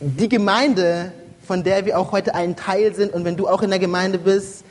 Die 0.00 0.28
Gemeinde, 0.28 1.12
von 1.46 1.62
der 1.62 1.86
wir 1.86 1.98
auch 1.98 2.10
heute 2.10 2.34
ein 2.34 2.56
Teil 2.56 2.92
sind, 2.94 3.14
und 3.14 3.24
wenn 3.24 3.36
du 3.36 3.46
auch 3.46 3.62
in 3.62 3.70
der 3.70 3.78
Gemeinde 3.78 4.18
bist, 4.18 4.64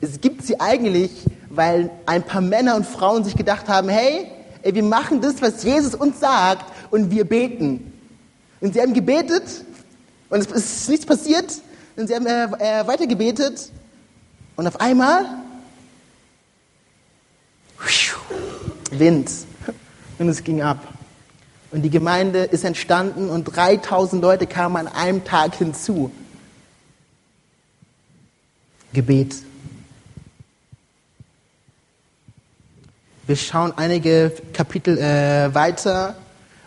es 0.00 0.20
gibt 0.20 0.42
sie 0.42 0.60
eigentlich, 0.60 1.10
weil 1.50 1.90
ein 2.06 2.22
paar 2.22 2.40
Männer 2.40 2.76
und 2.76 2.86
Frauen 2.86 3.24
sich 3.24 3.36
gedacht 3.36 3.68
haben, 3.68 3.88
hey, 3.88 4.28
ey, 4.62 4.74
wir 4.74 4.82
machen 4.82 5.20
das, 5.20 5.40
was 5.40 5.62
Jesus 5.62 5.94
uns 5.94 6.20
sagt 6.20 6.72
und 6.90 7.10
wir 7.10 7.24
beten. 7.24 7.92
Und 8.60 8.74
sie 8.74 8.80
haben 8.80 8.94
gebetet 8.94 9.64
und 10.28 10.40
es 10.40 10.50
ist 10.50 10.88
nichts 10.88 11.06
passiert 11.06 11.52
und 11.96 12.08
sie 12.08 12.14
haben 12.14 12.26
äh, 12.26 12.44
äh, 12.44 12.86
weiter 12.86 13.06
gebetet 13.06 13.70
und 14.56 14.66
auf 14.66 14.80
einmal 14.80 15.24
Wind 18.90 19.30
und 20.18 20.28
es 20.28 20.42
ging 20.42 20.62
ab. 20.62 20.78
Und 21.70 21.82
die 21.82 21.90
Gemeinde 21.90 22.44
ist 22.44 22.64
entstanden 22.64 23.28
und 23.28 23.44
3000 23.44 24.22
Leute 24.22 24.46
kamen 24.46 24.76
an 24.76 24.88
einem 24.88 25.24
Tag 25.24 25.54
hinzu. 25.56 26.10
Gebet. 28.92 29.36
Wir 33.28 33.36
schauen 33.36 33.74
einige 33.76 34.32
Kapitel 34.54 34.96
äh, 34.96 35.54
weiter. 35.54 36.14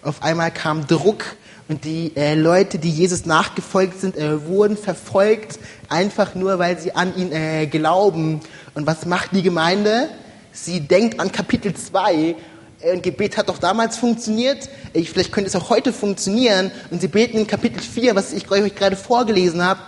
Auf 0.03 0.21
einmal 0.21 0.51
kam 0.51 0.85
Druck 0.85 1.23
und 1.67 1.85
die 1.85 2.15
äh, 2.15 2.35
Leute, 2.35 2.77
die 2.77 2.91
Jesus 2.91 3.25
nachgefolgt 3.25 3.99
sind, 3.99 4.15
äh, 4.15 4.45
wurden 4.45 4.77
verfolgt, 4.77 5.57
einfach 5.89 6.35
nur, 6.35 6.59
weil 6.59 6.77
sie 6.77 6.93
an 6.93 7.17
ihn 7.17 7.31
äh, 7.31 7.65
glauben. 7.65 8.41
Und 8.75 8.85
was 8.85 9.07
macht 9.07 9.31
die 9.31 9.41
Gemeinde? 9.41 10.09
Sie 10.51 10.81
denkt 10.81 11.19
an 11.19 11.31
Kapitel 11.31 11.73
2. 11.73 12.13
Ein 12.13 12.35
äh, 12.83 12.99
Gebet 12.99 13.37
hat 13.37 13.49
doch 13.49 13.57
damals 13.57 13.97
funktioniert. 13.97 14.69
Ich, 14.93 15.09
vielleicht 15.09 15.31
könnte 15.31 15.47
es 15.47 15.55
auch 15.55 15.71
heute 15.71 15.91
funktionieren. 15.91 16.69
Und 16.91 17.01
sie 17.01 17.07
beten 17.07 17.39
in 17.39 17.47
Kapitel 17.47 17.81
4, 17.81 18.13
was 18.13 18.33
ich 18.33 18.51
euch 18.51 18.75
gerade 18.75 18.95
vorgelesen 18.95 19.63
habe. 19.63 19.79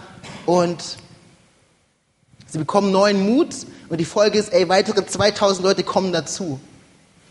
Und 0.47 0.97
sie 2.53 2.59
bekommen 2.59 2.91
neuen 2.91 3.25
Mut 3.25 3.55
und 3.89 3.97
die 3.97 4.05
Folge 4.05 4.37
ist, 4.37 4.53
ey, 4.53 4.69
weitere 4.69 5.03
2000 5.03 5.65
Leute 5.65 5.83
kommen 5.83 6.13
dazu. 6.13 6.59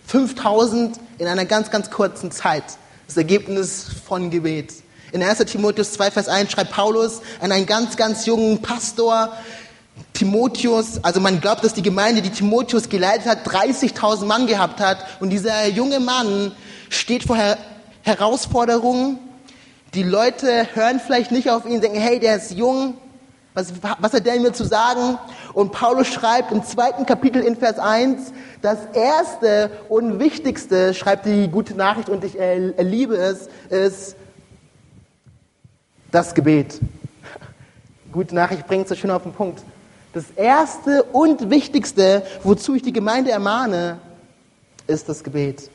5000 0.08 0.98
in 1.18 1.28
einer 1.28 1.44
ganz, 1.44 1.70
ganz 1.70 1.90
kurzen 1.90 2.32
Zeit. 2.32 2.64
Das 3.06 3.16
Ergebnis 3.16 3.86
von 4.04 4.30
Gebet. 4.30 4.74
In 5.12 5.22
1. 5.22 5.38
Timotheus 5.44 5.92
2, 5.92 6.10
Vers 6.10 6.28
1 6.28 6.50
schreibt 6.50 6.72
Paulus 6.72 7.20
an 7.40 7.52
einen 7.52 7.66
ganz, 7.66 7.96
ganz 7.96 8.26
jungen 8.26 8.62
Pastor, 8.62 9.32
Timotheus, 10.12 11.04
also 11.04 11.20
man 11.20 11.40
glaubt, 11.40 11.62
dass 11.62 11.74
die 11.74 11.82
Gemeinde, 11.82 12.20
die 12.20 12.30
Timotheus 12.30 12.88
geleitet 12.88 13.26
hat, 13.26 13.46
30.000 13.46 14.24
Mann 14.24 14.48
gehabt 14.48 14.80
hat. 14.80 14.98
Und 15.20 15.30
dieser 15.30 15.68
junge 15.68 16.00
Mann 16.00 16.50
steht 16.88 17.22
vor 17.22 17.36
Her 17.36 17.58
Herausforderungen. 18.02 19.18
Die 19.94 20.02
Leute 20.02 20.66
hören 20.74 20.98
vielleicht 20.98 21.30
nicht 21.30 21.48
auf 21.48 21.64
ihn, 21.64 21.80
denken, 21.80 22.00
hey, 22.00 22.18
der 22.18 22.38
ist 22.38 22.50
jung, 22.50 22.94
was, 23.54 23.72
was 23.98 24.12
hat 24.12 24.26
der 24.26 24.40
mir 24.40 24.52
zu 24.52 24.64
sagen? 24.64 25.18
Und 25.52 25.72
Paulus 25.72 26.08
schreibt 26.08 26.52
im 26.52 26.64
zweiten 26.64 27.04
Kapitel 27.04 27.42
in 27.42 27.56
Vers 27.56 27.78
1, 27.78 28.32
das 28.62 28.78
erste 28.94 29.70
und 29.88 30.18
wichtigste, 30.18 30.94
schreibt 30.94 31.26
die 31.26 31.48
gute 31.48 31.74
Nachricht 31.74 32.08
und 32.08 32.24
ich 32.24 32.38
äh, 32.38 32.58
liebe 32.82 33.16
es, 33.16 33.48
ist 33.68 34.16
das 36.10 36.34
Gebet. 36.34 36.80
Gute 38.12 38.34
Nachricht 38.34 38.66
bringt 38.66 38.90
es 38.90 38.98
schön 38.98 39.10
auf 39.10 39.22
den 39.22 39.32
Punkt. 39.32 39.62
Das 40.12 40.30
erste 40.36 41.04
und 41.04 41.50
wichtigste, 41.50 42.22
wozu 42.42 42.74
ich 42.74 42.82
die 42.82 42.92
Gemeinde 42.92 43.30
ermahne, 43.30 43.98
ist 44.86 45.08
das 45.08 45.24
Gebet. 45.24 45.70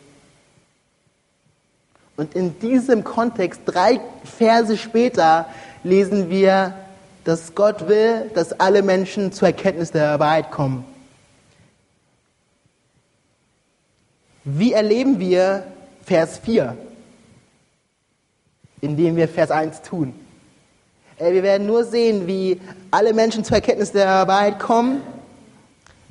Und 2.15 2.35
in 2.35 2.59
diesem 2.59 3.03
Kontext, 3.03 3.61
drei 3.65 3.99
Verse 4.23 4.77
später, 4.77 5.47
lesen 5.83 6.29
wir, 6.29 6.73
dass 7.27 7.53
Gott 7.55 7.87
will, 7.87 8.31
dass 8.33 8.59
alle 8.59 8.81
Menschen 8.81 9.31
zur 9.31 9.49
Erkenntnis 9.49 9.91
der 9.91 10.19
Wahrheit 10.19 10.49
kommen. 10.49 10.85
Wie 14.43 14.73
erleben 14.73 15.19
wir 15.19 15.63
Vers 16.05 16.39
4? 16.39 16.77
indem 18.81 19.15
wir 19.15 19.27
Vers 19.27 19.51
1 19.51 19.81
tun. 19.81 20.13
Wir 21.19 21.43
werden 21.43 21.65
nur 21.65 21.83
sehen, 21.83 22.27
wie 22.27 22.61
alle 22.91 23.13
Menschen 23.13 23.43
zur 23.43 23.55
Erkenntnis 23.55 23.91
der 23.91 24.27
Wahrheit 24.27 24.59
kommen, 24.59 25.01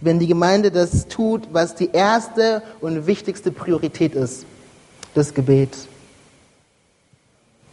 wenn 0.01 0.19
die 0.19 0.27
Gemeinde 0.27 0.71
das 0.71 1.07
tut, 1.07 1.49
was 1.53 1.75
die 1.77 1.91
erste 1.93 2.63
und 2.81 3.07
wichtigste 3.07 3.53
Priorität 3.53 4.15
ist, 4.15 4.45
das 5.15 5.33
Gebet. 5.33 5.77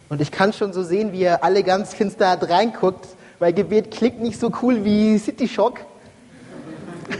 Und 0.08 0.20
ich 0.20 0.30
kann 0.30 0.52
schon 0.52 0.72
so 0.72 0.84
sehen, 0.84 1.12
wie 1.12 1.22
ihr 1.22 1.42
alle 1.42 1.64
ganz 1.64 1.92
finster 1.92 2.40
reinguckt, 2.40 3.08
weil 3.38 3.52
Gebet 3.52 3.90
klingt 3.90 4.20
nicht 4.20 4.38
so 4.38 4.52
cool 4.62 4.84
wie 4.84 5.18
City 5.18 5.48
Shock. 5.48 5.80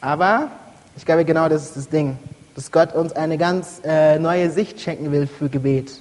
Aber 0.00 0.50
ich 0.96 1.04
glaube, 1.04 1.24
genau 1.24 1.48
das 1.48 1.64
ist 1.64 1.76
das 1.76 1.88
Ding, 1.88 2.18
dass 2.54 2.72
Gott 2.72 2.94
uns 2.94 3.12
eine 3.12 3.38
ganz 3.38 3.80
äh, 3.84 4.18
neue 4.18 4.50
Sicht 4.50 4.80
schenken 4.80 5.12
will 5.12 5.26
für 5.26 5.48
Gebet. 5.48 6.00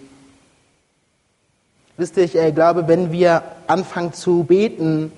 Wisst 1.98 2.16
ihr, 2.18 2.24
ich 2.24 2.36
äh, 2.36 2.52
glaube, 2.52 2.88
wenn 2.88 3.12
wir 3.12 3.44
anfangen 3.68 4.14
zu 4.14 4.44
beten, 4.46 5.12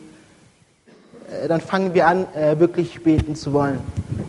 äh, 1.31 1.47
dann 1.47 1.61
fangen 1.61 1.93
wir 1.93 2.07
an, 2.07 2.25
äh, 2.33 2.59
wirklich 2.59 3.03
beten 3.03 3.35
zu 3.35 3.53
wollen. 3.53 3.79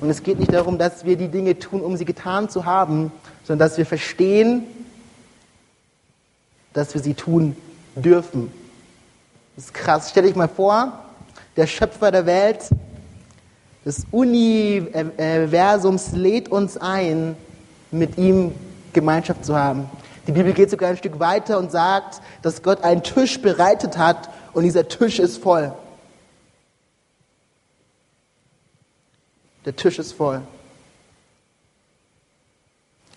Und 0.01 0.11
es 0.11 0.23
geht 0.23 0.39
nicht 0.39 0.53
darum, 0.53 0.79
dass 0.79 1.05
wir 1.05 1.17
die 1.17 1.29
Dinge 1.29 1.59
tun, 1.59 1.81
um 1.81 1.97
sie 1.97 2.05
getan 2.05 2.51
zu 2.51 2.67
haben, 2.67 3.11
sondern 3.45 3.69
dass 3.69 3.79
wir 3.79 3.87
verstehen, 3.87 4.65
dass 6.75 6.93
wir 6.95 7.01
sie 7.01 7.15
tun 7.15 7.57
dürfen. 7.95 8.53
Das 9.57 9.67
ist 9.67 9.75
krass. 9.75 10.11
Stell 10.11 10.25
dich 10.25 10.37
mal 10.37 10.49
vor, 10.49 11.05
der 11.57 11.67
Schöpfer 11.67 12.11
der 12.11 12.27
Welt, 12.27 12.69
des 13.85 14.07
Universums 14.11 16.13
lädt 16.13 16.49
uns 16.49 16.77
ein, 16.77 17.37
mit 17.91 18.17
ihm 18.17 18.55
Gemeinschaft 18.93 19.45
zu 19.45 19.57
haben. 19.57 19.91
Die 20.27 20.33
Bibel 20.33 20.53
geht 20.53 20.71
sogar 20.71 20.91
ein 20.91 20.97
Stück 20.97 21.19
weiter 21.19 21.59
und 21.59 21.73
sagt, 21.73 22.23
dass 22.43 22.63
Gott 22.63 22.85
einen 22.85 23.03
Tisch 23.03 23.41
bereitet 23.41 23.99
hat 23.99 24.31
und 24.53 24.63
dieser 24.63 24.87
Tisch 24.87 25.19
ist 25.19 25.39
voll. 25.39 25.73
Der 29.65 29.75
Tisch 29.75 29.99
ist 29.99 30.13
voll. 30.13 30.43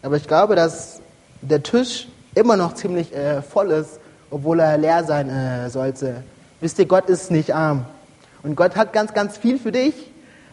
Aber 0.01 0.17
ich 0.17 0.27
glaube, 0.27 0.55
dass 0.55 0.99
der 1.41 1.61
Tisch 1.61 2.07
immer 2.33 2.57
noch 2.57 2.73
ziemlich 2.73 3.13
äh, 3.13 3.41
voll 3.41 3.71
ist, 3.71 3.99
obwohl 4.29 4.59
er 4.59 4.77
leer 4.77 5.03
sein 5.03 5.29
äh, 5.29 5.69
sollte. 5.69 6.23
Wisst 6.61 6.79
ihr, 6.79 6.85
Gott 6.85 7.09
ist 7.09 7.31
nicht 7.31 7.53
arm. 7.53 7.85
Und 8.43 8.55
Gott 8.55 8.75
hat 8.75 8.93
ganz, 8.93 9.13
ganz 9.13 9.37
viel 9.37 9.59
für 9.59 9.71
dich. 9.71 9.93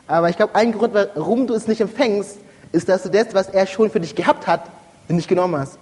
Aber 0.07 0.29
ich 0.29 0.37
glaube, 0.37 0.55
ein 0.55 0.73
Grund, 0.73 0.95
warum 0.95 1.47
du 1.47 1.55
es 1.55 1.69
nicht 1.69 1.81
empfängst, 1.81 2.38
ist, 2.73 2.88
dass 2.88 3.02
du 3.02 3.11
das, 3.11 3.35
was 3.35 3.49
er 3.49 3.67
schon 3.67 3.91
für 3.91 4.00
dich 4.00 4.14
gehabt 4.14 4.47
hat, 4.47 4.62
nicht 5.09 5.29
genommen 5.29 5.61
hast. 5.61 5.79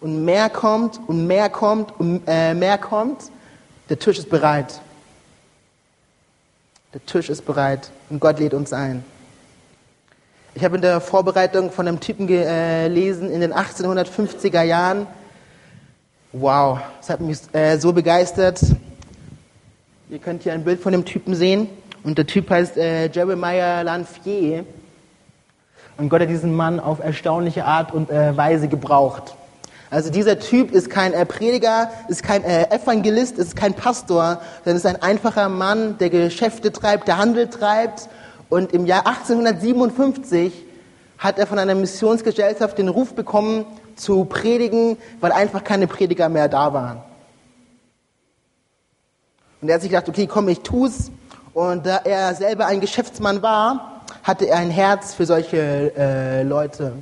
Und 0.00 0.24
mehr 0.24 0.48
kommt 0.48 1.00
und 1.06 1.26
mehr 1.26 1.48
kommt 1.50 1.98
und 1.98 2.22
äh, 2.26 2.54
mehr 2.54 2.78
kommt. 2.78 3.24
Der 3.88 3.98
Tisch 3.98 4.18
ist 4.18 4.30
bereit. 4.30 4.80
Der 6.94 7.04
Tisch 7.04 7.28
ist 7.28 7.44
bereit 7.44 7.90
und 8.08 8.20
Gott 8.20 8.38
lädt 8.38 8.54
uns 8.54 8.72
ein. 8.72 9.04
Ich 10.54 10.64
habe 10.64 10.76
in 10.76 10.82
der 10.82 11.00
Vorbereitung 11.00 11.70
von 11.70 11.86
einem 11.86 12.00
Typen 12.00 12.26
gelesen 12.26 13.30
in 13.30 13.40
den 13.40 13.52
1850er 13.52 14.62
Jahren. 14.62 15.06
Wow, 16.32 16.80
das 16.98 17.08
hat 17.08 17.20
mich 17.22 17.38
äh, 17.54 17.78
so 17.78 17.90
begeistert. 17.90 18.60
Ihr 20.10 20.18
könnt 20.18 20.42
hier 20.42 20.52
ein 20.52 20.62
Bild 20.62 20.78
von 20.78 20.92
dem 20.92 21.06
Typen 21.06 21.34
sehen. 21.34 21.70
Und 22.04 22.18
der 22.18 22.26
Typ 22.26 22.50
heißt 22.50 22.76
äh, 22.76 23.06
Jeremiah 23.06 23.80
Lanfier. 23.80 24.66
Und 25.96 26.10
Gott 26.10 26.20
hat 26.20 26.28
diesen 26.28 26.54
Mann 26.54 26.80
auf 26.80 26.98
erstaunliche 26.98 27.64
Art 27.64 27.94
und 27.94 28.10
äh, 28.10 28.36
Weise 28.36 28.68
gebraucht. 28.68 29.36
Also 29.88 30.10
dieser 30.10 30.38
Typ 30.38 30.70
ist 30.70 30.90
kein 30.90 31.14
äh, 31.14 31.24
Prediger, 31.24 31.90
ist 32.08 32.22
kein 32.22 32.44
äh, 32.44 32.64
Evangelist, 32.76 33.38
ist 33.38 33.56
kein 33.56 33.72
Pastor, 33.72 34.42
sondern 34.64 34.76
ist 34.76 34.84
ein 34.84 35.00
einfacher 35.00 35.48
Mann, 35.48 35.96
der 35.96 36.10
Geschäfte 36.10 36.72
treibt, 36.72 37.08
der 37.08 37.16
Handel 37.16 37.48
treibt 37.48 38.10
und 38.50 38.74
im 38.74 38.84
Jahr 38.84 39.06
1857 39.06 40.52
hat 41.16 41.38
er 41.38 41.46
von 41.46 41.58
einer 41.58 41.74
Missionsgesellschaft 41.74 42.76
den 42.76 42.88
Ruf 42.88 43.14
bekommen, 43.14 43.64
zu 43.98 44.24
predigen, 44.24 44.96
weil 45.20 45.32
einfach 45.32 45.64
keine 45.64 45.86
Prediger 45.86 46.28
mehr 46.28 46.48
da 46.48 46.72
waren. 46.72 47.02
Und 49.60 49.68
er 49.68 49.74
hat 49.74 49.82
sich 49.82 49.90
gedacht, 49.90 50.08
okay, 50.08 50.26
komm, 50.26 50.48
ich 50.48 50.60
tu's. 50.60 51.10
Und 51.52 51.86
da 51.86 51.96
er 52.04 52.34
selber 52.34 52.66
ein 52.66 52.80
Geschäftsmann 52.80 53.42
war, 53.42 54.02
hatte 54.22 54.46
er 54.46 54.58
ein 54.58 54.70
Herz 54.70 55.14
für 55.14 55.26
solche 55.26 55.92
äh, 55.96 56.42
Leute. 56.42 56.92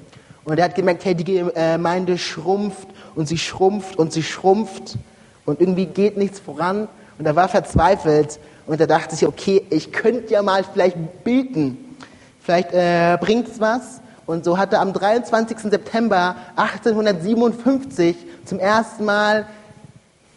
Und 0.45 0.59
er 0.59 0.67
hat 0.67 0.75
gemerkt, 0.75 1.05
hey, 1.05 1.15
die 1.15 1.25
Gemeinde 1.25 2.17
schrumpft 2.19 2.89
und 3.15 3.27
sie 3.27 3.37
schrumpft 3.37 3.99
und 3.99 4.13
sie 4.13 4.23
schrumpft 4.23 4.97
und 5.45 5.61
irgendwie 5.61 5.87
geht 5.87 6.17
nichts 6.17 6.39
voran. 6.39 6.89
Und 7.19 7.27
er 7.27 7.37
war 7.37 7.49
verzweifelt 7.49 8.39
und 8.67 8.81
er 8.81 8.87
dachte 8.87 9.17
sich, 9.17 9.27
okay, 9.27 9.67
ich 9.71 9.93
könnte 9.93 10.33
ja 10.33 10.43
mal 10.43 10.65
vielleicht 10.65 10.97
beten. 11.25 11.97
Vielleicht 12.41 12.73
äh, 12.73 13.17
es 13.17 13.61
was. 13.61 14.01
Und 14.27 14.45
so 14.45 14.59
hat 14.59 14.73
er 14.73 14.81
am 14.81 14.93
23. 14.93 15.59
September 15.71 16.37
1857 16.57 18.17
zum 18.45 18.59
ersten 18.59 19.05
Mal 19.05 19.47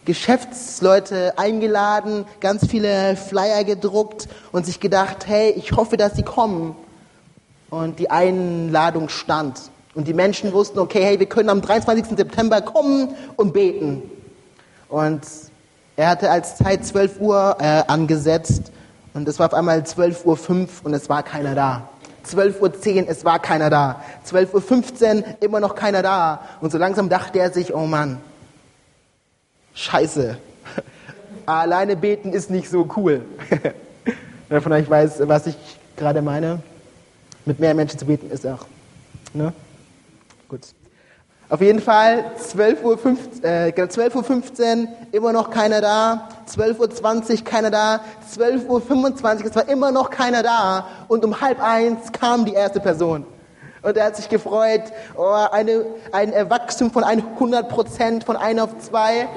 Geschäftsleute 0.04 1.38
eingeladen, 1.38 2.24
ganz 2.40 2.66
viele 2.66 3.16
Flyer 3.16 3.64
gedruckt 3.64 4.28
und 4.52 4.64
sich 4.64 4.80
gedacht, 4.80 5.26
hey, 5.26 5.50
ich 5.50 5.72
hoffe, 5.72 5.96
dass 5.96 6.14
sie 6.14 6.22
kommen. 6.22 6.74
Und 7.68 7.98
die 7.98 8.10
Einladung 8.10 9.08
stand. 9.08 9.60
Und 9.94 10.08
die 10.08 10.14
Menschen 10.14 10.52
wussten, 10.52 10.78
okay, 10.78 11.02
hey, 11.04 11.18
wir 11.18 11.26
können 11.26 11.48
am 11.48 11.60
23. 11.60 12.16
September 12.16 12.62
kommen 12.62 13.14
und 13.36 13.52
beten. 13.52 14.02
Und 14.88 15.22
er 15.96 16.08
hatte 16.08 16.30
als 16.30 16.56
Zeit 16.56 16.86
12 16.86 17.20
Uhr 17.20 17.56
äh, 17.60 17.82
angesetzt 17.86 18.72
und 19.12 19.28
es 19.28 19.38
war 19.38 19.46
auf 19.46 19.54
einmal 19.54 19.80
12.05 19.80 20.24
Uhr 20.24 20.68
und 20.84 20.94
es 20.94 21.08
war 21.08 21.22
keiner 21.22 21.54
da. 21.54 21.88
12.10 22.34 23.02
Uhr, 23.02 23.08
es 23.08 23.24
war 23.24 23.38
keiner 23.38 23.70
da. 23.70 24.02
12.15 24.26 25.16
Uhr, 25.16 25.24
immer 25.40 25.60
noch 25.60 25.74
keiner 25.74 26.02
da. 26.02 26.40
Und 26.60 26.72
so 26.72 26.78
langsam 26.78 27.08
dachte 27.08 27.38
er 27.38 27.50
sich, 27.50 27.74
oh 27.74 27.86
Mann, 27.86 28.18
scheiße, 29.74 30.36
alleine 31.46 31.96
beten 31.96 32.32
ist 32.32 32.50
nicht 32.50 32.68
so 32.68 32.88
cool. 32.96 33.22
Wer 34.48 34.62
von 34.62 34.72
euch 34.72 34.88
weiß, 34.88 35.28
was 35.28 35.46
ich 35.46 35.56
gerade 35.96 36.22
meine? 36.22 36.60
Mit 37.44 37.60
mehr 37.60 37.74
Menschen 37.74 37.98
zu 37.98 38.04
beten 38.04 38.30
ist 38.30 38.46
auch. 38.46 38.66
Ne? 39.32 39.52
Gut. 40.48 40.60
Auf 41.48 41.60
jeden 41.60 41.80
Fall 41.80 42.24
12.15 42.38 42.82
Uhr, 42.84 43.44
äh, 43.44 43.88
12 43.88 44.14
Uhr 44.14 44.88
immer 45.12 45.32
noch 45.32 45.50
keiner 45.50 45.80
da. 45.80 46.28
12.20 46.56 47.30
Uhr 47.38 47.44
keiner 47.44 47.70
da. 47.70 48.00
12.25 48.36 49.40
Uhr, 49.40 49.46
es 49.46 49.56
war 49.56 49.68
immer 49.68 49.92
noch 49.92 50.10
keiner 50.10 50.42
da. 50.42 50.86
Und 51.08 51.24
um 51.24 51.40
halb 51.40 51.62
eins 51.62 52.12
kam 52.12 52.44
die 52.44 52.54
erste 52.54 52.80
Person. 52.80 53.24
Und 53.82 53.96
er 53.96 54.06
hat 54.06 54.16
sich 54.16 54.28
gefreut, 54.28 54.82
oh, 55.16 55.46
eine, 55.50 55.86
ein 56.12 56.32
Wachstum 56.50 56.90
von 56.90 57.02
100 57.02 57.68
Prozent, 57.68 58.24
von 58.24 58.36
1 58.36 58.60
auf 58.60 58.78
2. 58.78 59.28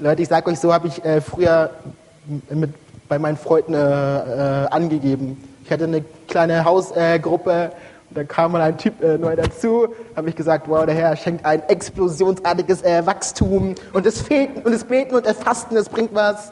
Leute, 0.00 0.22
ich 0.22 0.28
sage 0.28 0.50
euch, 0.50 0.58
so 0.58 0.72
habe 0.72 0.88
ich 0.88 1.04
äh, 1.04 1.20
früher 1.20 1.70
mit, 2.50 2.74
bei 3.08 3.18
meinen 3.18 3.36
Freunden 3.36 3.74
äh, 3.74 3.78
äh, 4.64 4.66
angegeben. 4.68 5.48
Ich 5.64 5.70
hatte 5.70 5.84
eine 5.84 6.04
kleine 6.28 6.64
Hausgruppe 6.64 7.72
und 8.10 8.16
dann 8.16 8.26
kam 8.26 8.52
mal 8.52 8.62
ein 8.62 8.78
Typ 8.78 9.02
äh, 9.02 9.18
neu 9.18 9.36
dazu, 9.36 9.88
habe 10.16 10.30
ich 10.30 10.36
gesagt, 10.36 10.66
wow, 10.68 10.86
der 10.86 10.94
Herr 10.94 11.14
schenkt 11.16 11.44
ein 11.44 11.62
explosionsartiges 11.68 12.82
äh, 12.82 13.04
Wachstum 13.04 13.74
und 13.92 14.06
es 14.06 14.22
fehlt 14.22 14.64
und 14.64 14.72
es 14.72 14.84
beten 14.84 15.14
und 15.14 15.26
es 15.26 15.36
fasten, 15.36 15.76
es 15.76 15.88
bringt 15.88 16.14
was. 16.14 16.50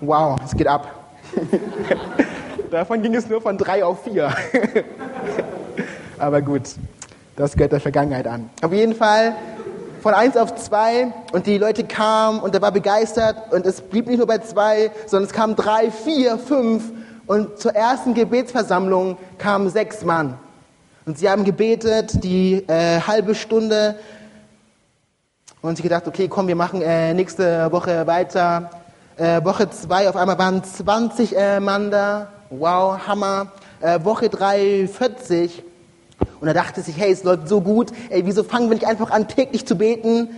Wow, 0.00 0.38
es 0.44 0.54
geht 0.54 0.66
ab. 0.66 0.88
Davon 2.70 3.00
ging 3.00 3.14
es 3.14 3.28
nur 3.28 3.40
von 3.40 3.56
drei 3.56 3.84
auf 3.84 4.04
vier. 4.04 4.34
Aber 6.18 6.42
gut, 6.42 6.62
das 7.36 7.54
gehört 7.54 7.72
der 7.72 7.80
Vergangenheit 7.80 8.26
an. 8.26 8.50
Auf 8.62 8.72
jeden 8.72 8.94
Fall 8.94 9.34
von 10.02 10.12
eins 10.12 10.36
auf 10.36 10.54
zwei 10.56 11.12
und 11.32 11.46
die 11.46 11.56
Leute 11.56 11.84
kamen 11.84 12.40
und 12.40 12.54
er 12.54 12.60
war 12.60 12.72
begeistert 12.72 13.52
und 13.52 13.64
es 13.64 13.80
blieb 13.80 14.08
nicht 14.08 14.18
nur 14.18 14.26
bei 14.26 14.38
zwei, 14.38 14.90
sondern 15.06 15.28
es 15.28 15.32
kamen 15.32 15.56
drei, 15.56 15.90
vier, 15.90 16.36
fünf 16.38 16.84
und 17.26 17.58
zur 17.58 17.74
ersten 17.74 18.12
Gebetsversammlung 18.12 19.16
kamen 19.38 19.70
sechs 19.70 20.04
Mann. 20.04 20.34
Und 21.04 21.18
sie 21.18 21.28
haben 21.28 21.42
gebetet, 21.42 22.22
die 22.22 22.62
äh, 22.68 23.00
halbe 23.00 23.34
Stunde. 23.34 23.96
Und 25.60 25.76
sie 25.76 25.82
gedacht, 25.82 26.06
okay, 26.06 26.28
komm, 26.28 26.46
wir 26.46 26.54
machen 26.54 26.80
äh, 26.80 27.12
nächste 27.12 27.72
Woche 27.72 28.06
weiter. 28.06 28.70
Äh, 29.16 29.44
Woche 29.44 29.68
zwei, 29.70 30.08
auf 30.08 30.14
einmal 30.14 30.38
waren 30.38 30.62
20 30.62 31.36
äh, 31.36 31.58
Mann 31.58 31.90
da. 31.90 32.28
Wow, 32.50 33.00
Hammer. 33.04 33.48
Äh, 33.80 34.04
Woche 34.04 34.28
drei, 34.28 34.86
40. 34.86 35.64
Und 36.40 36.46
er 36.46 36.54
dachte 36.54 36.82
sich, 36.82 36.96
hey, 36.96 37.10
es 37.10 37.24
läuft 37.24 37.48
so 37.48 37.60
gut. 37.60 37.90
Ey, 38.08 38.24
wieso 38.24 38.44
fangen 38.44 38.68
wir 38.68 38.74
nicht 38.74 38.86
einfach 38.86 39.10
an, 39.10 39.26
täglich 39.26 39.66
zu 39.66 39.76
beten 39.76 40.28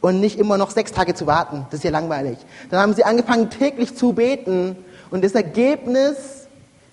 und 0.00 0.20
nicht 0.20 0.38
immer 0.38 0.56
noch 0.56 0.70
sechs 0.70 0.92
Tage 0.92 1.14
zu 1.14 1.26
warten? 1.26 1.66
Das 1.70 1.78
ist 1.78 1.84
ja 1.84 1.90
langweilig. 1.90 2.38
Dann 2.70 2.80
haben 2.80 2.94
sie 2.94 3.02
angefangen, 3.02 3.50
täglich 3.50 3.96
zu 3.96 4.12
beten. 4.12 4.76
Und 5.10 5.24
das 5.24 5.32
Ergebnis 5.32 6.41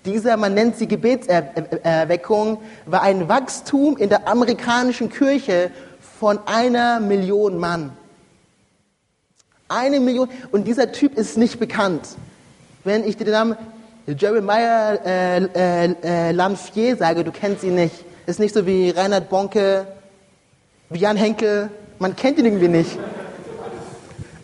Dieser, 0.04 0.36
man 0.38 0.54
nennt 0.54 0.76
sie 0.76 0.88
Gebetserweckung, 0.88 2.58
war 2.86 3.02
ein 3.02 3.28
Wachstum 3.28 3.98
in 3.98 4.08
der 4.08 4.26
amerikanischen 4.26 5.10
Kirche 5.10 5.70
von 6.18 6.38
einer 6.46 7.00
Million 7.00 7.58
Mann. 7.58 7.92
Eine 9.68 10.00
Million. 10.00 10.28
Und 10.52 10.66
dieser 10.66 10.90
Typ 10.90 11.16
ist 11.16 11.36
nicht 11.36 11.60
bekannt. 11.60 12.08
Wenn 12.82 13.04
ich 13.04 13.18
dir 13.18 13.24
den 13.24 13.34
Namen 13.34 13.56
Jeremiah 14.06 14.94
äh, 14.94 15.44
äh, 15.44 15.94
äh, 16.02 16.32
Lamfier 16.32 16.96
sage, 16.96 17.22
du 17.22 17.30
kennst 17.30 17.62
ihn 17.62 17.74
nicht. 17.74 18.04
Ist 18.26 18.40
nicht 18.40 18.54
so 18.54 18.66
wie 18.66 18.90
Reinhard 18.90 19.28
Bonke, 19.28 19.86
wie 20.88 20.98
Jan 20.98 21.16
Henkel. 21.16 21.70
Man 21.98 22.16
kennt 22.16 22.38
ihn 22.38 22.46
irgendwie 22.46 22.68
nicht. 22.68 22.98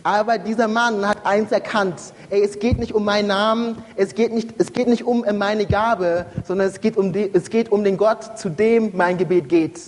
Aber 0.03 0.37
dieser 0.37 0.67
Mann 0.67 1.05
hat 1.07 1.25
eins 1.25 1.51
erkannt. 1.51 1.99
Ey, 2.29 2.43
es 2.43 2.59
geht 2.59 2.77
nicht 2.77 2.93
um 2.93 3.05
meinen 3.05 3.29
Namen, 3.29 3.77
es 3.95 4.13
geht 4.13 4.33
nicht, 4.33 4.55
es 4.57 4.73
geht 4.73 4.89
nicht 4.89 5.05
um 5.05 5.23
meine 5.37 5.65
Gabe, 5.65 6.25
sondern 6.45 6.67
es 6.67 6.81
geht, 6.81 6.97
um 6.97 7.13
die, 7.13 7.29
es 7.33 7.49
geht 7.49 7.71
um 7.71 7.85
den 7.85 7.95
Gott, 7.95 8.37
zu 8.37 8.49
dem 8.49 8.91
mein 8.95 9.17
Gebet 9.17 9.47
geht. 9.47 9.79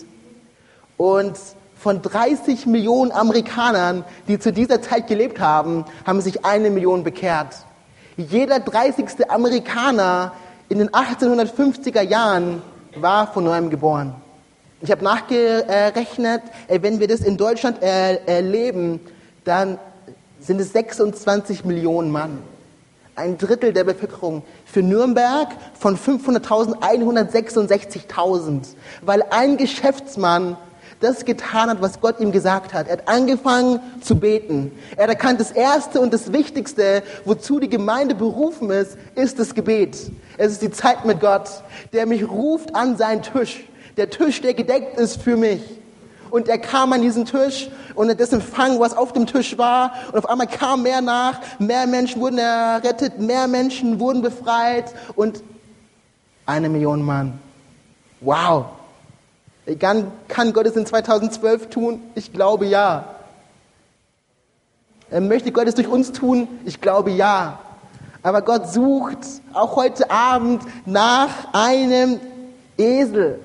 Und 0.96 1.38
von 1.76 2.02
30 2.02 2.66
Millionen 2.66 3.12
Amerikanern, 3.12 4.06
die 4.30 4.40
zu 4.40 4.54
dieser 4.54 4.82
Zeit 4.82 5.08
gelebt 5.08 5.42
haben, 5.42 5.84
haben 6.06 6.22
sich 6.22 6.46
eine 6.46 6.70
Million 6.70 7.04
bekehrt. 7.04 7.58
Jeder 8.16 8.62
30. 8.62 9.30
Amerikaner 9.30 10.32
in 10.70 10.78
den 10.78 10.90
1850er 10.92 12.02
Jahren 12.02 12.62
war 12.96 13.28
von 13.34 13.44
neuem 13.44 13.70
geboren. 13.70 14.16
Ich 14.82 14.92
habe 14.92 15.04
nachgerechnet, 15.04 16.42
wenn 16.70 17.02
wir 17.02 17.08
das 17.10 17.20
in 17.20 17.36
Deutschland 17.36 17.82
erleben, 17.82 19.02
dann 19.44 19.78
sind 20.40 20.60
es 20.62 20.74
26 20.74 21.66
Millionen 21.66 22.12
Mann. 22.12 22.40
Ein 23.16 23.38
Drittel 23.38 23.74
der 23.74 23.84
Bevölkerung. 23.84 24.44
Für 24.66 24.82
Nürnberg 24.82 25.50
von 25.78 25.98
500.000 25.98 26.80
166.000. 26.80 28.68
Weil 29.02 29.24
ein 29.30 29.58
Geschäftsmann 29.58 30.56
das 31.00 31.26
getan 31.26 31.70
hat, 31.70 31.82
was 31.82 32.02
Gott 32.02 32.20
ihm 32.20 32.32
gesagt 32.32 32.74
hat. 32.74 32.88
Er 32.88 32.94
hat 32.94 33.08
angefangen 33.08 33.80
zu 34.02 34.16
beten. 34.18 34.72
Er 34.96 35.04
hat 35.04 35.10
erkannt, 35.10 35.40
das 35.40 35.52
Erste 35.52 36.02
und 36.02 36.14
das 36.14 36.34
Wichtigste, 36.34 37.04
wozu 37.26 37.60
die 37.60 37.70
Gemeinde 37.70 38.16
berufen 38.16 38.70
ist, 38.70 38.98
ist 39.16 39.40
das 39.40 39.56
Gebet. 39.56 39.98
Es 40.38 40.54
ist 40.54 40.62
die 40.62 40.72
Zeit 40.72 41.06
mit 41.06 41.20
Gott, 41.20 41.50
der 41.94 42.06
mich 42.06 42.28
ruft 42.28 42.76
an 42.76 42.98
seinen 42.98 43.22
Tisch. 43.22 43.64
Der 43.98 44.10
Tisch, 44.10 44.42
der 44.42 44.54
gedeckt 44.54 45.00
ist 45.00 45.22
für 45.22 45.38
mich. 45.38 45.62
Und 46.32 46.48
er 46.48 46.58
kam 46.58 46.94
an 46.94 47.02
diesen 47.02 47.26
Tisch 47.26 47.70
und 47.96 48.20
das 48.20 48.32
empfangen, 48.32 48.80
was 48.80 48.96
auf 48.96 49.14
dem 49.14 49.26
Tisch 49.26 49.58
war. 49.58 49.94
Und 50.12 50.18
auf 50.18 50.30
einmal 50.30 50.48
kam 50.48 50.84
mehr 50.84 51.02
nach, 51.02 51.40
mehr 51.60 51.88
Menschen 51.88 52.22
wurden 52.22 52.38
errettet, 52.38 53.20
mehr 53.20 53.48
Menschen 53.48 54.00
wurden 54.00 54.22
befreit 54.22 54.94
und 55.16 55.44
eine 56.46 56.70
Million 56.70 57.02
Mann. 57.02 57.40
Wow. 58.22 58.66
Kann, 59.80 60.12
kann 60.28 60.54
Gott 60.54 60.66
es 60.66 60.76
in 60.76 60.86
2012 60.86 61.70
tun? 61.70 62.02
Ich 62.16 62.34
glaube 62.34 62.66
ja. 62.66 63.16
Möchte 65.12 65.52
Gott 65.52 65.68
es 65.68 65.76
durch 65.76 65.88
uns 65.88 66.12
tun? 66.12 66.48
Ich 66.66 66.82
glaube 66.82 67.12
ja. 67.12 67.60
Aber 68.22 68.42
Gott 68.42 68.68
sucht 68.70 69.20
auch 69.54 69.76
heute 69.76 70.12
Abend 70.12 70.64
nach 70.86 71.30
einem 71.54 72.20
Esel, 72.78 73.40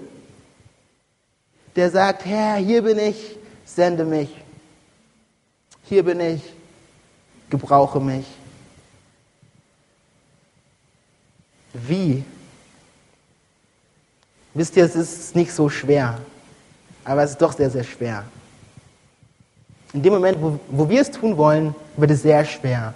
der 1.76 1.90
sagt, 1.90 2.24
Herr, 2.24 2.56
hier 2.56 2.82
bin 2.82 2.98
ich, 2.98 3.36
sende 3.64 4.04
mich. 4.04 4.30
Hier 5.84 6.02
bin 6.02 6.20
ich, 6.20 6.42
gebrauche 7.50 8.00
mich. 8.00 8.26
Wie? 11.72 12.24
Wisst 14.54 14.76
ihr, 14.76 14.84
es 14.84 14.94
ist 14.94 15.34
nicht 15.34 15.52
so 15.52 15.68
schwer, 15.68 16.20
aber 17.04 17.24
es 17.24 17.32
ist 17.32 17.42
doch 17.42 17.52
sehr, 17.52 17.70
sehr 17.70 17.82
schwer. 17.82 18.24
In 19.92 20.02
dem 20.02 20.12
Moment, 20.12 20.40
wo, 20.40 20.58
wo 20.68 20.88
wir 20.88 21.00
es 21.00 21.10
tun 21.10 21.36
wollen, 21.36 21.74
wird 21.96 22.12
es 22.12 22.22
sehr 22.22 22.44
schwer. 22.44 22.94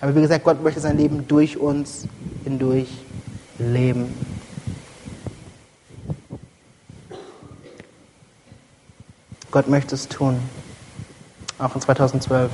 Aber 0.00 0.14
wie 0.14 0.20
gesagt, 0.20 0.44
Gott 0.44 0.62
möchte 0.62 0.80
sein 0.80 0.98
Leben 0.98 1.26
durch 1.26 1.56
uns 1.56 2.06
hindurch 2.44 2.88
leben. 3.58 4.14
Gott 9.56 9.68
möchte 9.68 9.94
es 9.94 10.06
tun. 10.06 10.38
Auch 11.58 11.74
in 11.74 11.80
2012. 11.80 12.50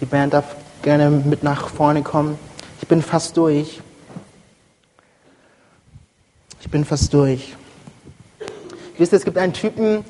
Die 0.00 0.06
Band 0.06 0.32
darf 0.32 0.56
gerne 0.80 1.10
mit 1.10 1.42
nach 1.42 1.68
vorne 1.68 2.02
kommen. 2.02 2.38
Ich 2.80 2.88
bin 2.88 3.02
fast 3.02 3.36
durch. 3.36 3.82
Ich 6.62 6.70
bin 6.70 6.86
fast 6.86 7.12
durch. 7.12 7.54
Wisst 8.96 9.12
ihr, 9.12 9.18
es 9.18 9.26
gibt 9.26 9.36
einen 9.36 9.52
Typen, 9.52 10.06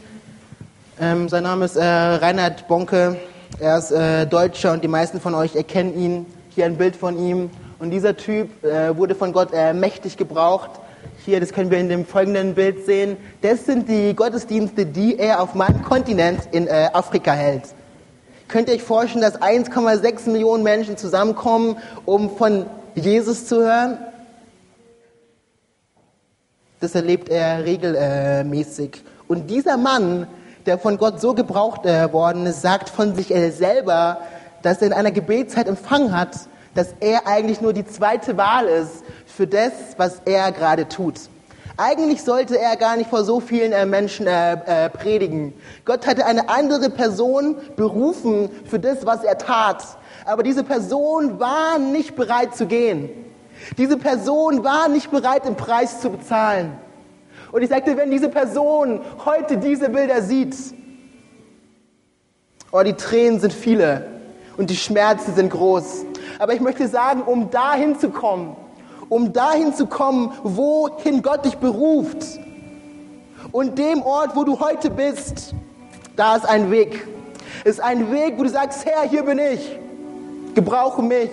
ähm, 1.00 1.28
sein 1.28 1.42
Name 1.42 1.64
ist 1.64 1.74
äh, 1.74 1.82
Reinhard 1.82 2.68
Bonke. 2.68 3.16
Er 3.58 3.76
ist 3.76 3.90
äh, 3.90 4.28
Deutscher 4.28 4.74
und 4.74 4.84
die 4.84 4.88
meisten 4.88 5.20
von 5.20 5.34
euch 5.34 5.56
erkennen 5.56 5.98
ihn. 5.98 6.26
Hier 6.50 6.66
ein 6.66 6.76
Bild 6.76 6.94
von 6.94 7.18
ihm. 7.18 7.50
Und 7.80 7.90
dieser 7.90 8.16
Typ 8.16 8.62
äh, 8.62 8.96
wurde 8.96 9.16
von 9.16 9.32
Gott 9.32 9.48
äh, 9.52 9.74
mächtig 9.74 10.16
gebraucht 10.16 10.70
hier, 11.26 11.40
das 11.40 11.52
können 11.52 11.70
wir 11.70 11.78
in 11.78 11.88
dem 11.88 12.06
folgenden 12.06 12.54
Bild 12.54 12.86
sehen, 12.86 13.16
das 13.42 13.66
sind 13.66 13.88
die 13.88 14.14
Gottesdienste, 14.14 14.86
die 14.86 15.18
er 15.18 15.42
auf 15.42 15.54
meinem 15.54 15.82
Kontinent 15.82 16.48
in 16.52 16.68
äh, 16.68 16.88
Afrika 16.92 17.32
hält. 17.32 17.64
Könnt 18.48 18.68
ihr 18.68 18.76
euch 18.76 18.82
vorstellen, 18.84 19.22
dass 19.22 19.42
1,6 19.42 20.30
Millionen 20.30 20.62
Menschen 20.62 20.96
zusammenkommen, 20.96 21.78
um 22.04 22.36
von 22.36 22.66
Jesus 22.94 23.46
zu 23.46 23.56
hören? 23.56 23.98
Das 26.78 26.94
erlebt 26.94 27.28
er 27.28 27.64
regelmäßig. 27.64 29.02
Und 29.26 29.50
dieser 29.50 29.76
Mann, 29.76 30.28
der 30.64 30.78
von 30.78 30.96
Gott 30.96 31.20
so 31.20 31.34
gebraucht 31.34 31.86
äh, 31.86 32.12
worden 32.12 32.46
ist, 32.46 32.62
sagt 32.62 32.88
von 32.88 33.16
sich 33.16 33.34
äh, 33.34 33.50
selber, 33.50 34.20
dass 34.62 34.80
er 34.80 34.86
in 34.86 34.92
einer 34.92 35.10
Gebetszeit 35.10 35.66
empfangen 35.66 36.16
hat, 36.16 36.38
dass 36.76 36.94
er 37.00 37.26
eigentlich 37.26 37.60
nur 37.60 37.72
die 37.72 37.86
zweite 37.86 38.36
Wahl 38.36 38.66
ist 38.66 39.02
für 39.36 39.46
das, 39.46 39.72
was 39.98 40.22
er 40.24 40.50
gerade 40.50 40.88
tut. 40.88 41.14
Eigentlich 41.76 42.22
sollte 42.22 42.58
er 42.58 42.76
gar 42.76 42.96
nicht 42.96 43.10
vor 43.10 43.22
so 43.22 43.38
vielen 43.38 43.72
äh, 43.72 43.84
Menschen 43.84 44.26
äh, 44.26 44.54
äh, 44.54 44.88
predigen. 44.88 45.52
Gott 45.84 46.06
hatte 46.06 46.24
eine 46.24 46.48
andere 46.48 46.88
Person 46.88 47.56
berufen 47.76 48.48
für 48.64 48.78
das, 48.78 49.04
was 49.04 49.24
er 49.24 49.36
tat. 49.36 49.84
Aber 50.24 50.42
diese 50.42 50.64
Person 50.64 51.38
war 51.38 51.78
nicht 51.78 52.16
bereit 52.16 52.56
zu 52.56 52.64
gehen. 52.64 53.10
Diese 53.76 53.98
Person 53.98 54.64
war 54.64 54.88
nicht 54.88 55.10
bereit, 55.10 55.44
den 55.44 55.54
Preis 55.54 56.00
zu 56.00 56.08
bezahlen. 56.08 56.72
Und 57.52 57.60
ich 57.60 57.68
sagte, 57.68 57.94
wenn 57.98 58.10
diese 58.10 58.30
Person 58.30 59.00
heute 59.26 59.58
diese 59.58 59.90
Bilder 59.90 60.22
sieht, 60.22 60.56
oh, 62.72 62.82
die 62.82 62.94
Tränen 62.94 63.38
sind 63.38 63.52
viele 63.52 64.06
und 64.56 64.70
die 64.70 64.76
Schmerzen 64.76 65.34
sind 65.34 65.50
groß. 65.50 66.06
Aber 66.38 66.54
ich 66.54 66.60
möchte 66.60 66.88
sagen, 66.88 67.20
um 67.22 67.50
dahin 67.50 67.98
zu 67.98 68.08
kommen, 68.08 68.56
um 69.08 69.32
dahin 69.32 69.74
zu 69.74 69.86
kommen, 69.86 70.32
wohin 70.42 71.22
Gott 71.22 71.44
dich 71.44 71.56
beruft. 71.56 72.24
Und 73.52 73.78
dem 73.78 74.02
Ort, 74.02 74.34
wo 74.34 74.44
du 74.44 74.60
heute 74.60 74.90
bist, 74.90 75.54
da 76.16 76.36
ist 76.36 76.46
ein 76.46 76.70
Weg. 76.70 77.06
Ist 77.64 77.80
ein 77.80 78.10
Weg, 78.12 78.34
wo 78.36 78.42
du 78.42 78.48
sagst, 78.48 78.84
Herr, 78.84 79.08
hier 79.08 79.22
bin 79.22 79.38
ich, 79.38 79.78
gebrauche 80.54 81.02
mich. 81.02 81.30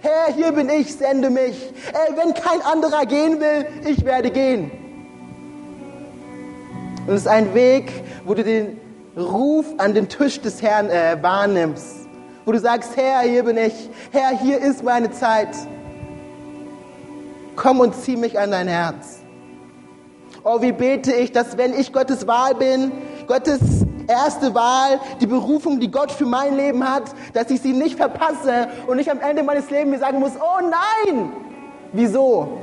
Herr, 0.00 0.34
hier 0.34 0.52
bin 0.52 0.68
ich, 0.68 0.94
sende 0.94 1.30
mich. 1.30 1.72
Ey, 1.92 2.16
wenn 2.16 2.34
kein 2.34 2.60
anderer 2.62 3.06
gehen 3.06 3.40
will, 3.40 3.66
ich 3.86 4.04
werde 4.04 4.30
gehen. 4.30 4.70
Und 7.06 7.14
es 7.14 7.22
ist 7.22 7.28
ein 7.28 7.54
Weg, 7.54 7.90
wo 8.24 8.34
du 8.34 8.44
den 8.44 8.80
Ruf 9.16 9.66
an 9.78 9.94
den 9.94 10.08
Tisch 10.08 10.40
des 10.40 10.60
Herrn 10.62 10.90
äh, 10.90 11.16
wahrnimmst. 11.20 12.06
Wo 12.44 12.52
du 12.52 12.58
sagst, 12.58 12.96
Herr, 12.96 13.20
hier 13.20 13.44
bin 13.44 13.56
ich. 13.56 13.90
Herr, 14.10 14.38
hier 14.38 14.58
ist 14.58 14.82
meine 14.82 15.10
Zeit. 15.10 15.48
Komm 17.56 17.80
und 17.80 17.94
zieh 17.94 18.16
mich 18.16 18.38
an 18.38 18.50
dein 18.50 18.68
Herz. 18.68 19.20
Oh, 20.42 20.60
wie 20.60 20.72
bete 20.72 21.12
ich, 21.12 21.32
dass 21.32 21.56
wenn 21.56 21.72
ich 21.72 21.92
Gottes 21.92 22.26
Wahl 22.26 22.54
bin, 22.54 22.92
Gottes 23.26 23.60
erste 24.06 24.54
Wahl, 24.54 25.00
die 25.20 25.26
Berufung, 25.26 25.80
die 25.80 25.90
Gott 25.90 26.12
für 26.12 26.26
mein 26.26 26.56
Leben 26.56 26.88
hat, 26.88 27.04
dass 27.32 27.50
ich 27.50 27.60
sie 27.60 27.72
nicht 27.72 27.96
verpasse 27.96 28.68
und 28.86 28.96
nicht 28.96 29.10
am 29.10 29.20
Ende 29.20 29.42
meines 29.42 29.70
Lebens 29.70 29.92
mir 29.92 29.98
sagen 29.98 30.18
muss, 30.18 30.32
oh 30.36 30.60
nein, 30.60 31.32
wieso? 31.92 32.58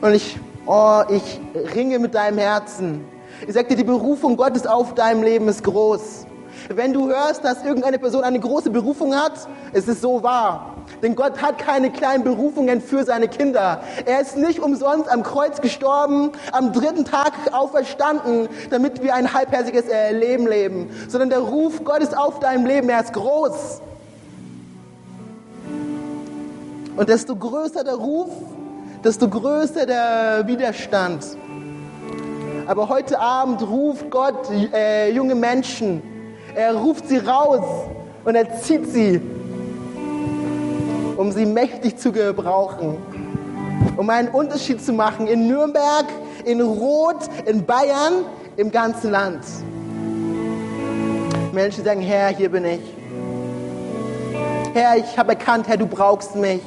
Und 0.00 0.14
ich, 0.14 0.38
oh, 0.66 1.02
ich 1.08 1.40
ringe 1.74 1.98
mit 1.98 2.14
deinem 2.14 2.38
Herzen. 2.38 3.04
Ich 3.46 3.54
sage 3.54 3.68
dir, 3.68 3.76
die 3.76 3.84
Berufung 3.84 4.36
Gottes 4.36 4.66
auf 4.66 4.94
deinem 4.94 5.22
Leben 5.22 5.48
ist 5.48 5.62
groß. 5.62 6.26
Wenn 6.68 6.92
du 6.92 7.08
hörst, 7.08 7.44
dass 7.44 7.64
irgendeine 7.64 7.98
Person 7.98 8.24
eine 8.24 8.40
große 8.40 8.70
Berufung 8.70 9.14
hat, 9.14 9.48
ist 9.72 9.88
es 9.88 10.00
so 10.00 10.22
wahr. 10.22 10.73
Denn 11.04 11.16
Gott 11.16 11.42
hat 11.42 11.58
keine 11.58 11.90
kleinen 11.90 12.24
Berufungen 12.24 12.80
für 12.80 13.04
seine 13.04 13.28
Kinder. 13.28 13.82
Er 14.06 14.22
ist 14.22 14.38
nicht 14.38 14.58
umsonst 14.58 15.06
am 15.12 15.22
Kreuz 15.22 15.60
gestorben, 15.60 16.32
am 16.50 16.72
dritten 16.72 17.04
Tag 17.04 17.34
auferstanden, 17.52 18.48
damit 18.70 19.02
wir 19.02 19.14
ein 19.14 19.34
halbherziges 19.34 19.84
äh, 19.84 20.12
Leben 20.12 20.46
leben. 20.46 20.88
Sondern 21.06 21.28
der 21.28 21.40
Ruf 21.40 21.84
Gottes 21.84 22.14
auf 22.14 22.40
deinem 22.40 22.64
Leben, 22.64 22.88
er 22.88 23.02
ist 23.02 23.12
groß. 23.12 23.82
Und 26.96 27.06
desto 27.10 27.36
größer 27.36 27.84
der 27.84 27.96
Ruf, 27.96 28.30
desto 29.04 29.28
größer 29.28 29.84
der 29.84 30.44
Widerstand. 30.46 31.22
Aber 32.66 32.88
heute 32.88 33.20
Abend 33.20 33.60
ruft 33.60 34.10
Gott 34.10 34.48
äh, 34.72 35.12
junge 35.12 35.34
Menschen. 35.34 36.02
Er 36.54 36.74
ruft 36.74 37.08
sie 37.08 37.18
raus 37.18 37.90
und 38.24 38.34
er 38.36 38.58
zieht 38.58 38.90
sie, 38.90 39.20
um 41.16 41.32
sie 41.32 41.46
mächtig 41.46 41.98
zu 41.98 42.12
gebrauchen. 42.12 42.96
Um 43.96 44.10
einen 44.10 44.28
Unterschied 44.28 44.82
zu 44.82 44.92
machen 44.92 45.26
in 45.26 45.46
Nürnberg, 45.46 46.06
in 46.44 46.60
Rot, 46.60 47.28
in 47.46 47.64
Bayern, 47.64 48.24
im 48.56 48.70
ganzen 48.70 49.10
Land. 49.10 49.44
Menschen 51.52 51.84
sagen, 51.84 52.00
Herr, 52.00 52.28
hier 52.28 52.48
bin 52.48 52.64
ich. 52.64 52.80
Herr, 54.72 54.96
ich 54.96 55.16
habe 55.16 55.30
erkannt, 55.30 55.68
Herr, 55.68 55.76
du 55.76 55.86
brauchst 55.86 56.34
mich. 56.34 56.60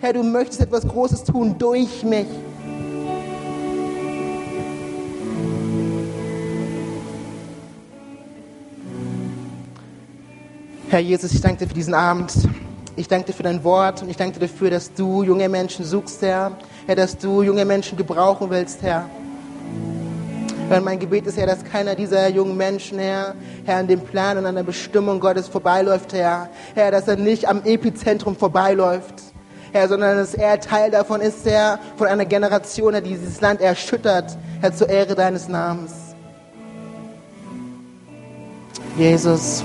Herr, 0.00 0.12
du 0.12 0.22
möchtest 0.22 0.60
etwas 0.60 0.86
Großes 0.86 1.24
tun 1.24 1.56
durch 1.58 2.04
mich. 2.04 2.26
Herr 10.90 11.00
Jesus, 11.00 11.32
ich 11.32 11.40
danke 11.40 11.58
dir 11.58 11.68
für 11.68 11.74
diesen 11.74 11.94
Abend. 11.94 12.32
Ich 12.98 13.06
danke 13.06 13.26
dir 13.26 13.32
für 13.32 13.44
dein 13.44 13.62
Wort 13.62 14.02
und 14.02 14.08
ich 14.08 14.16
danke 14.16 14.40
dir 14.40 14.48
dafür, 14.48 14.70
dass 14.70 14.92
du 14.92 15.22
junge 15.22 15.48
Menschen 15.48 15.84
suchst, 15.84 16.20
Herr. 16.20 16.56
Herr, 16.84 16.96
dass 16.96 17.16
du 17.16 17.42
junge 17.42 17.64
Menschen 17.64 17.96
gebrauchen 17.96 18.50
willst, 18.50 18.82
Herr. 18.82 19.08
Herr, 20.68 20.80
mein 20.80 20.98
Gebet 20.98 21.24
ist, 21.28 21.38
Herr, 21.38 21.46
dass 21.46 21.62
keiner 21.62 21.94
dieser 21.94 22.28
jungen 22.28 22.56
Menschen, 22.56 22.98
Herr, 22.98 23.36
Herr, 23.64 23.76
an 23.76 23.86
dem 23.86 24.00
Plan 24.00 24.36
und 24.36 24.46
an 24.46 24.56
der 24.56 24.64
Bestimmung 24.64 25.20
Gottes 25.20 25.46
vorbeiläuft, 25.46 26.12
Herr. 26.12 26.48
Herr, 26.74 26.90
dass 26.90 27.06
er 27.06 27.14
nicht 27.14 27.46
am 27.46 27.62
Epizentrum 27.64 28.34
vorbeiläuft. 28.34 29.14
Herr, 29.70 29.86
sondern 29.86 30.16
dass 30.16 30.34
er 30.34 30.58
Teil 30.58 30.90
davon 30.90 31.20
ist, 31.20 31.46
Herr, 31.46 31.78
von 31.96 32.08
einer 32.08 32.24
Generation, 32.24 32.94
die 32.94 33.10
dieses 33.10 33.40
Land 33.40 33.60
erschüttert, 33.60 34.36
Herr, 34.60 34.74
zur 34.74 34.88
Ehre 34.88 35.14
deines 35.14 35.46
Namens. 35.46 35.92
Jesus. 38.96 39.62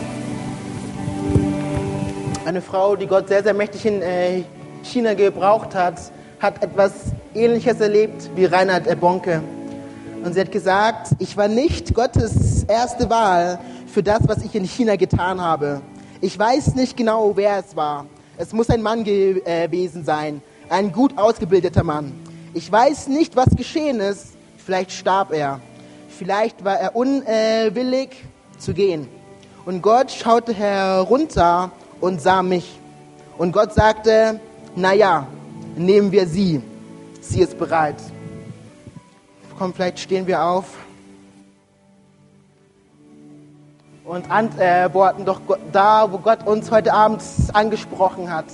Eine 2.53 2.61
Frau, 2.61 2.95
die 2.95 3.07
Gott 3.07 3.29
sehr, 3.29 3.41
sehr 3.41 3.55
mächtig 3.55 3.83
in 3.83 4.03
äh, 4.03 4.43
China 4.83 5.15
gebraucht 5.15 5.73
hat, 5.73 5.95
hat 6.39 6.61
etwas 6.61 6.91
Ähnliches 7.33 7.79
erlebt 7.79 8.29
wie 8.35 8.45
Reinhard 8.45 8.99
Bonke. 8.99 9.41
Und 10.23 10.35
sie 10.35 10.39
hat 10.41 10.51
gesagt, 10.51 11.15
ich 11.17 11.35
war 11.35 11.47
nicht 11.47 11.95
Gottes 11.95 12.63
erste 12.65 13.09
Wahl 13.09 13.57
für 13.87 14.03
das, 14.03 14.19
was 14.27 14.43
ich 14.43 14.53
in 14.53 14.65
China 14.65 14.97
getan 14.97 15.41
habe. 15.41 15.81
Ich 16.21 16.37
weiß 16.37 16.75
nicht 16.75 16.95
genau, 16.95 17.35
wer 17.35 17.57
es 17.57 17.75
war. 17.75 18.05
Es 18.37 18.53
muss 18.53 18.69
ein 18.69 18.83
Mann 18.83 19.03
gewesen 19.03 20.05
sein, 20.05 20.39
ein 20.69 20.91
gut 20.91 21.17
ausgebildeter 21.17 21.83
Mann. 21.83 22.13
Ich 22.53 22.71
weiß 22.71 23.07
nicht, 23.07 23.35
was 23.35 23.49
geschehen 23.55 23.99
ist. 23.99 24.27
Vielleicht 24.63 24.91
starb 24.91 25.33
er. 25.33 25.59
Vielleicht 26.07 26.63
war 26.63 26.77
er 26.77 26.95
unwillig 26.95 28.09
zu 28.59 28.75
gehen. 28.75 29.07
Und 29.65 29.81
Gott 29.81 30.11
schaute 30.11 30.53
herunter 30.53 31.71
und 32.03 32.21
sah 32.21 32.43
mich. 32.43 32.77
Und 33.37 33.53
Gott 33.53 33.73
sagte, 33.73 34.41
naja, 34.75 35.25
nehmen 35.77 36.11
wir 36.11 36.27
sie. 36.27 36.61
Sie 37.21 37.39
ist 37.39 37.57
bereit. 37.57 37.95
Komm, 39.57 39.73
vielleicht 39.73 39.99
stehen 39.99 40.27
wir 40.27 40.43
auf 40.43 40.65
und 44.03 44.29
antworten 44.29 45.23
doch 45.23 45.39
da, 45.71 46.11
wo 46.11 46.17
Gott 46.17 46.45
uns 46.45 46.71
heute 46.71 46.93
Abend 46.93 47.21
angesprochen 47.53 48.29
hat. 48.29 48.47